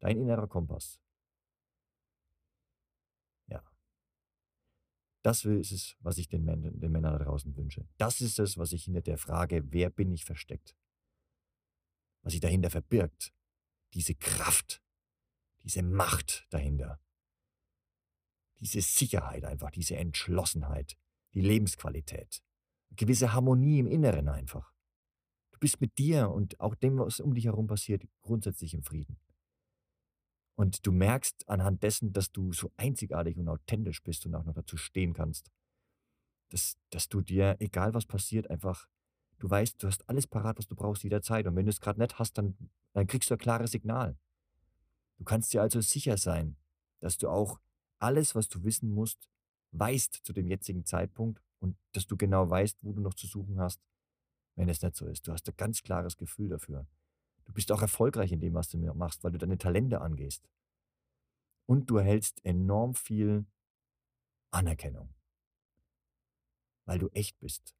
Dein 0.00 0.18
innerer 0.18 0.48
Kompass. 0.48 1.00
Ja. 3.46 3.62
Das 5.22 5.44
ist 5.44 5.70
es, 5.70 5.96
was 6.00 6.18
ich 6.18 6.28
den, 6.28 6.44
Männern, 6.44 6.80
den 6.80 6.92
Männern 6.92 7.18
da 7.18 7.24
draußen 7.24 7.56
wünsche. 7.56 7.86
Das 7.96 8.20
ist 8.20 8.38
es, 8.38 8.58
was 8.58 8.70
sich 8.70 8.84
hinter 8.84 9.02
der 9.02 9.18
Frage, 9.18 9.62
wer 9.72 9.90
bin 9.90 10.10
ich, 10.12 10.24
versteckt. 10.24 10.76
Was 12.22 12.32
sich 12.32 12.40
dahinter 12.40 12.70
verbirgt. 12.70 13.32
Diese 13.94 14.14
Kraft, 14.14 14.81
diese 15.62 15.82
Macht 15.82 16.46
dahinter. 16.50 17.00
Diese 18.60 18.80
Sicherheit 18.80 19.44
einfach, 19.44 19.70
diese 19.70 19.96
Entschlossenheit, 19.96 20.96
die 21.34 21.40
Lebensqualität. 21.40 22.42
Gewisse 22.90 23.32
Harmonie 23.32 23.78
im 23.78 23.86
Inneren 23.86 24.28
einfach. 24.28 24.72
Du 25.52 25.58
bist 25.58 25.80
mit 25.80 25.98
dir 25.98 26.30
und 26.30 26.60
auch 26.60 26.74
dem, 26.74 26.98
was 26.98 27.20
um 27.20 27.34
dich 27.34 27.46
herum 27.46 27.66
passiert, 27.66 28.06
grundsätzlich 28.20 28.74
im 28.74 28.82
Frieden. 28.82 29.18
Und 30.54 30.86
du 30.86 30.92
merkst 30.92 31.48
anhand 31.48 31.82
dessen, 31.82 32.12
dass 32.12 32.30
du 32.30 32.52
so 32.52 32.70
einzigartig 32.76 33.38
und 33.38 33.48
authentisch 33.48 34.02
bist 34.02 34.26
und 34.26 34.34
auch 34.34 34.44
noch 34.44 34.54
dazu 34.54 34.76
stehen 34.76 35.14
kannst, 35.14 35.50
dass, 36.50 36.76
dass 36.90 37.08
du 37.08 37.22
dir, 37.22 37.56
egal 37.58 37.94
was 37.94 38.06
passiert, 38.06 38.50
einfach, 38.50 38.86
du 39.38 39.48
weißt, 39.48 39.82
du 39.82 39.86
hast 39.86 40.08
alles 40.08 40.26
parat, 40.26 40.58
was 40.58 40.66
du 40.66 40.76
brauchst 40.76 41.02
jederzeit. 41.02 41.46
Und 41.46 41.56
wenn 41.56 41.64
du 41.64 41.70
es 41.70 41.80
gerade 41.80 41.98
nicht 41.98 42.18
hast, 42.18 42.36
dann, 42.36 42.56
dann 42.92 43.06
kriegst 43.06 43.30
du 43.30 43.34
ein 43.34 43.38
klares 43.38 43.70
Signal. 43.72 44.18
Du 45.22 45.24
kannst 45.24 45.52
dir 45.52 45.62
also 45.62 45.80
sicher 45.80 46.18
sein, 46.18 46.56
dass 46.98 47.16
du 47.16 47.28
auch 47.28 47.60
alles, 48.00 48.34
was 48.34 48.48
du 48.48 48.64
wissen 48.64 48.90
musst, 48.90 49.30
weißt 49.70 50.14
zu 50.24 50.32
dem 50.32 50.48
jetzigen 50.48 50.84
Zeitpunkt 50.84 51.40
und 51.60 51.78
dass 51.92 52.08
du 52.08 52.16
genau 52.16 52.50
weißt, 52.50 52.82
wo 52.82 52.92
du 52.92 53.00
noch 53.00 53.14
zu 53.14 53.28
suchen 53.28 53.60
hast, 53.60 53.80
wenn 54.56 54.68
es 54.68 54.82
nicht 54.82 54.96
so 54.96 55.06
ist. 55.06 55.28
Du 55.28 55.32
hast 55.32 55.48
ein 55.48 55.54
ganz 55.56 55.84
klares 55.84 56.16
Gefühl 56.16 56.48
dafür. 56.48 56.88
Du 57.44 57.52
bist 57.52 57.70
auch 57.70 57.82
erfolgreich 57.82 58.32
in 58.32 58.40
dem, 58.40 58.54
was 58.54 58.68
du 58.68 58.78
machst, 58.94 59.22
weil 59.22 59.30
du 59.30 59.38
deine 59.38 59.58
Talente 59.58 60.00
angehst. 60.00 60.50
Und 61.66 61.88
du 61.88 61.98
erhältst 61.98 62.44
enorm 62.44 62.96
viel 62.96 63.46
Anerkennung, 64.50 65.14
weil 66.84 66.98
du 66.98 67.06
echt 67.10 67.38
bist, 67.38 67.76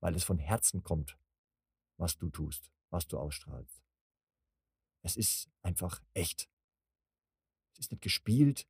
weil 0.00 0.16
es 0.16 0.24
von 0.24 0.38
Herzen 0.38 0.82
kommt, 0.82 1.16
was 1.96 2.18
du 2.18 2.28
tust, 2.28 2.72
was 2.90 3.06
du 3.06 3.20
ausstrahlst. 3.20 3.87
Es 5.08 5.16
ist 5.16 5.50
einfach 5.62 6.02
echt. 6.12 6.50
Es 7.72 7.78
ist 7.78 7.92
nicht 7.92 8.02
gespielt 8.02 8.68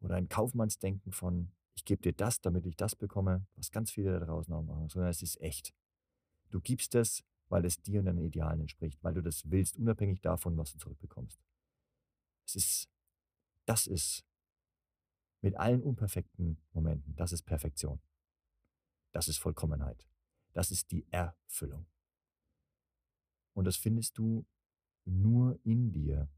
oder 0.00 0.14
ein 0.14 0.30
Kaufmannsdenken 0.30 1.12
von, 1.12 1.52
ich 1.74 1.84
gebe 1.84 2.00
dir 2.00 2.14
das, 2.14 2.40
damit 2.40 2.64
ich 2.64 2.76
das 2.76 2.96
bekomme, 2.96 3.46
was 3.56 3.70
ganz 3.70 3.90
viele 3.90 4.18
da 4.18 4.24
draußen 4.24 4.54
auch 4.54 4.62
machen, 4.62 4.88
sondern 4.88 5.10
es 5.10 5.20
ist 5.20 5.38
echt. 5.42 5.74
Du 6.48 6.62
gibst 6.62 6.94
es, 6.94 7.22
weil 7.50 7.66
es 7.66 7.82
dir 7.82 8.00
und 8.00 8.06
deinen 8.06 8.24
Idealen 8.24 8.62
entspricht, 8.62 9.04
weil 9.04 9.12
du 9.12 9.22
das 9.22 9.50
willst, 9.50 9.76
unabhängig 9.76 10.22
davon, 10.22 10.56
was 10.56 10.72
du 10.72 10.78
zurückbekommst. 10.78 11.38
Es 12.46 12.54
ist, 12.54 12.88
das 13.66 13.86
ist 13.86 14.24
mit 15.42 15.56
allen 15.56 15.82
unperfekten 15.82 16.56
Momenten, 16.72 17.14
das 17.16 17.32
ist 17.32 17.42
Perfektion. 17.42 18.00
Das 19.12 19.28
ist 19.28 19.36
Vollkommenheit. 19.36 20.08
Das 20.54 20.70
ist 20.70 20.90
die 20.90 21.06
Erfüllung. 21.10 21.86
Und 23.52 23.66
das 23.66 23.76
findest 23.76 24.16
du 24.16 24.46
nur 25.10 25.58
in 25.64 25.92
dir 25.92 26.28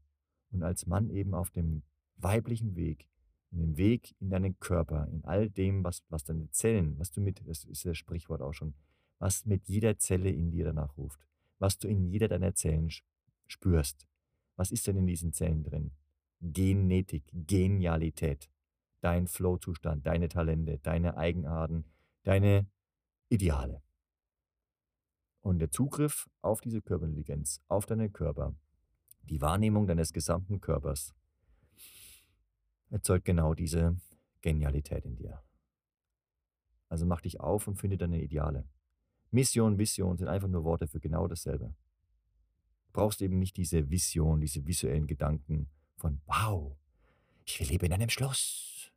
und 0.51 0.63
als 0.63 0.85
Mann 0.85 1.09
eben 1.09 1.33
auf 1.33 1.51
dem 1.51 1.83
weiblichen 2.17 2.75
Weg, 2.75 3.07
in 3.51 3.59
dem 3.59 3.77
Weg 3.77 4.15
in 4.19 4.29
deinen 4.29 4.59
Körper, 4.59 5.07
in 5.11 5.23
all 5.25 5.49
dem, 5.49 5.83
was, 5.83 6.03
was 6.09 6.23
deine 6.23 6.49
Zellen, 6.51 6.97
was 6.97 7.11
du 7.11 7.21
mit, 7.21 7.47
das 7.47 7.63
ist 7.65 7.85
das 7.85 7.97
Sprichwort 7.97 8.41
auch 8.41 8.53
schon, 8.53 8.73
was 9.19 9.45
mit 9.45 9.67
jeder 9.67 9.97
Zelle 9.97 10.29
in 10.29 10.51
dir 10.51 10.65
danach 10.65 10.97
ruft, 10.97 11.25
was 11.59 11.77
du 11.77 11.87
in 11.87 12.05
jeder 12.05 12.27
deiner 12.27 12.55
Zellen 12.55 12.89
spürst. 13.47 14.07
Was 14.55 14.71
ist 14.71 14.87
denn 14.87 14.97
in 14.97 15.07
diesen 15.07 15.33
Zellen 15.33 15.63
drin? 15.63 15.91
Genetik, 16.41 17.23
Genialität, 17.31 18.49
dein 19.01 19.27
Flow-Zustand, 19.27 20.05
deine 20.05 20.27
Talente, 20.29 20.79
deine 20.79 21.17
Eigenarten, 21.17 21.85
deine 22.23 22.67
Ideale. 23.29 23.81
Und 25.41 25.59
der 25.59 25.71
Zugriff 25.71 26.29
auf 26.41 26.61
diese 26.61 26.81
Körperintelligenz, 26.81 27.61
auf 27.67 27.85
deinen 27.85 28.13
Körper, 28.13 28.55
die 29.29 29.41
Wahrnehmung 29.41 29.87
deines 29.87 30.13
gesamten 30.13 30.61
Körpers, 30.61 31.13
erzeugt 32.89 33.25
genau 33.25 33.53
diese 33.53 33.97
Genialität 34.41 35.05
in 35.05 35.15
dir. 35.15 35.41
Also 36.89 37.05
mach 37.05 37.21
dich 37.21 37.39
auf 37.39 37.67
und 37.67 37.77
finde 37.77 37.97
deine 37.97 38.21
Ideale. 38.21 38.67
Mission, 39.31 39.79
Vision 39.79 40.17
sind 40.17 40.27
einfach 40.27 40.47
nur 40.47 40.63
Worte 40.63 40.87
für 40.87 40.99
genau 40.99 41.27
dasselbe. 41.27 41.73
Du 42.85 42.91
brauchst 42.93 43.21
eben 43.21 43.39
nicht 43.39 43.57
diese 43.57 43.89
Vision, 43.89 44.41
diese 44.41 44.67
visuellen 44.67 45.07
Gedanken 45.07 45.69
von, 45.97 46.21
wow, 46.27 46.77
ich 47.45 47.67
leben 47.67 47.87
in 47.87 47.93
einem 47.93 48.09
Schloss 48.09 48.91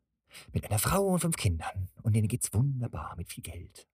mit 0.53 0.67
einer 0.67 0.79
Frau 0.79 1.07
und 1.07 1.21
fünf 1.21 1.37
Kindern 1.37 1.89
und 2.03 2.15
denen 2.15 2.29
geht's 2.29 2.53
wunderbar 2.53 3.17
mit 3.17 3.29
viel 3.31 3.43
Geld. 3.43 3.89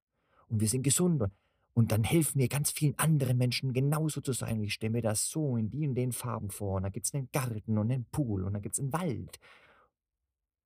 Und 0.49 0.61
wir 0.61 0.69
sind 0.69 0.83
gesund 0.83 1.23
und 1.23 1.33
und 1.75 1.91
dann 1.91 2.05
helfen 2.05 2.39
mir 2.39 2.49
ganz 2.49 2.71
vielen 2.71 2.99
anderen 2.99 3.39
Menschen 3.39 3.73
genauso 3.73 4.21
zu 4.21 4.33
sein. 4.33 4.59
Und 4.59 4.65
ich 4.65 4.75
stelle 4.75 4.93
mir 4.93 5.03
das 5.03 5.31
so 5.31 5.57
in 5.57 5.71
die 5.71 5.87
und 5.89 5.95
den 5.95 6.13
Farben 6.13 6.51
vor. 6.51 6.77
Und 6.77 6.83
da 6.83 6.91
gibt 6.91 7.07
es 7.07 7.15
einen 7.15 7.31
Garten 7.33 7.79
und 7.79 7.91
einen 7.91 8.05
Pool 8.07 8.45
und 8.45 8.53
dann 8.53 8.63
gibt 8.63 8.75
es 8.75 8.81
einen 8.81 8.93
Wald. 8.93 9.39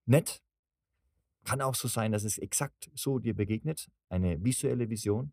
Nett. 0.05 0.43
Kann 1.45 1.61
auch 1.61 1.77
so 1.77 1.87
sein, 1.87 2.11
dass 2.11 2.25
es 2.25 2.39
exakt 2.39 2.91
so 2.95 3.21
dir 3.21 3.35
begegnet. 3.35 3.89
Eine 4.09 4.43
visuelle 4.45 4.91
Vision. 4.91 5.33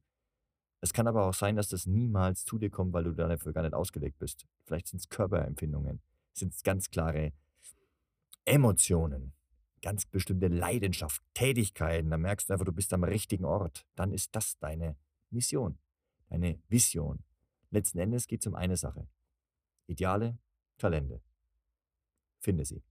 Es 0.79 0.93
kann 0.93 1.07
aber 1.07 1.25
auch 1.25 1.33
sein, 1.33 1.55
dass 1.55 1.69
das 1.69 1.87
niemals 1.87 2.45
zu 2.45 2.59
dir 2.59 2.69
kommt, 2.69 2.93
weil 2.93 3.05
du 3.05 3.13
dafür 3.13 3.53
gar 3.53 3.63
nicht 3.63 3.73
ausgelegt 3.73 4.19
bist. 4.19 4.45
Vielleicht 4.65 4.89
sind 4.89 4.99
es 4.99 5.09
Körperempfindungen. 5.09 6.01
Sind 6.33 6.53
es 6.53 6.61
ganz 6.61 6.91
klare 6.91 7.33
Emotionen. 8.45 9.33
Ganz 9.81 10.05
bestimmte 10.05 10.49
Leidenschaft, 10.49 11.23
Tätigkeiten. 11.33 12.11
Da 12.11 12.17
merkst 12.17 12.49
du 12.49 12.53
einfach, 12.53 12.65
du 12.65 12.73
bist 12.73 12.93
am 12.93 13.03
richtigen 13.03 13.45
Ort. 13.45 13.87
Dann 13.95 14.11
ist 14.11 14.35
das 14.35 14.59
deine 14.59 14.97
Mission, 15.33 15.77
deine 16.29 16.61
Vision. 16.69 17.23
Letzten 17.71 17.99
Endes 17.99 18.27
geht 18.27 18.41
es 18.41 18.47
um 18.47 18.55
eine 18.55 18.77
Sache. 18.77 19.07
Ideale, 19.87 20.37
Talente. 20.77 21.21
Finde 22.39 22.65
sie. 22.65 22.83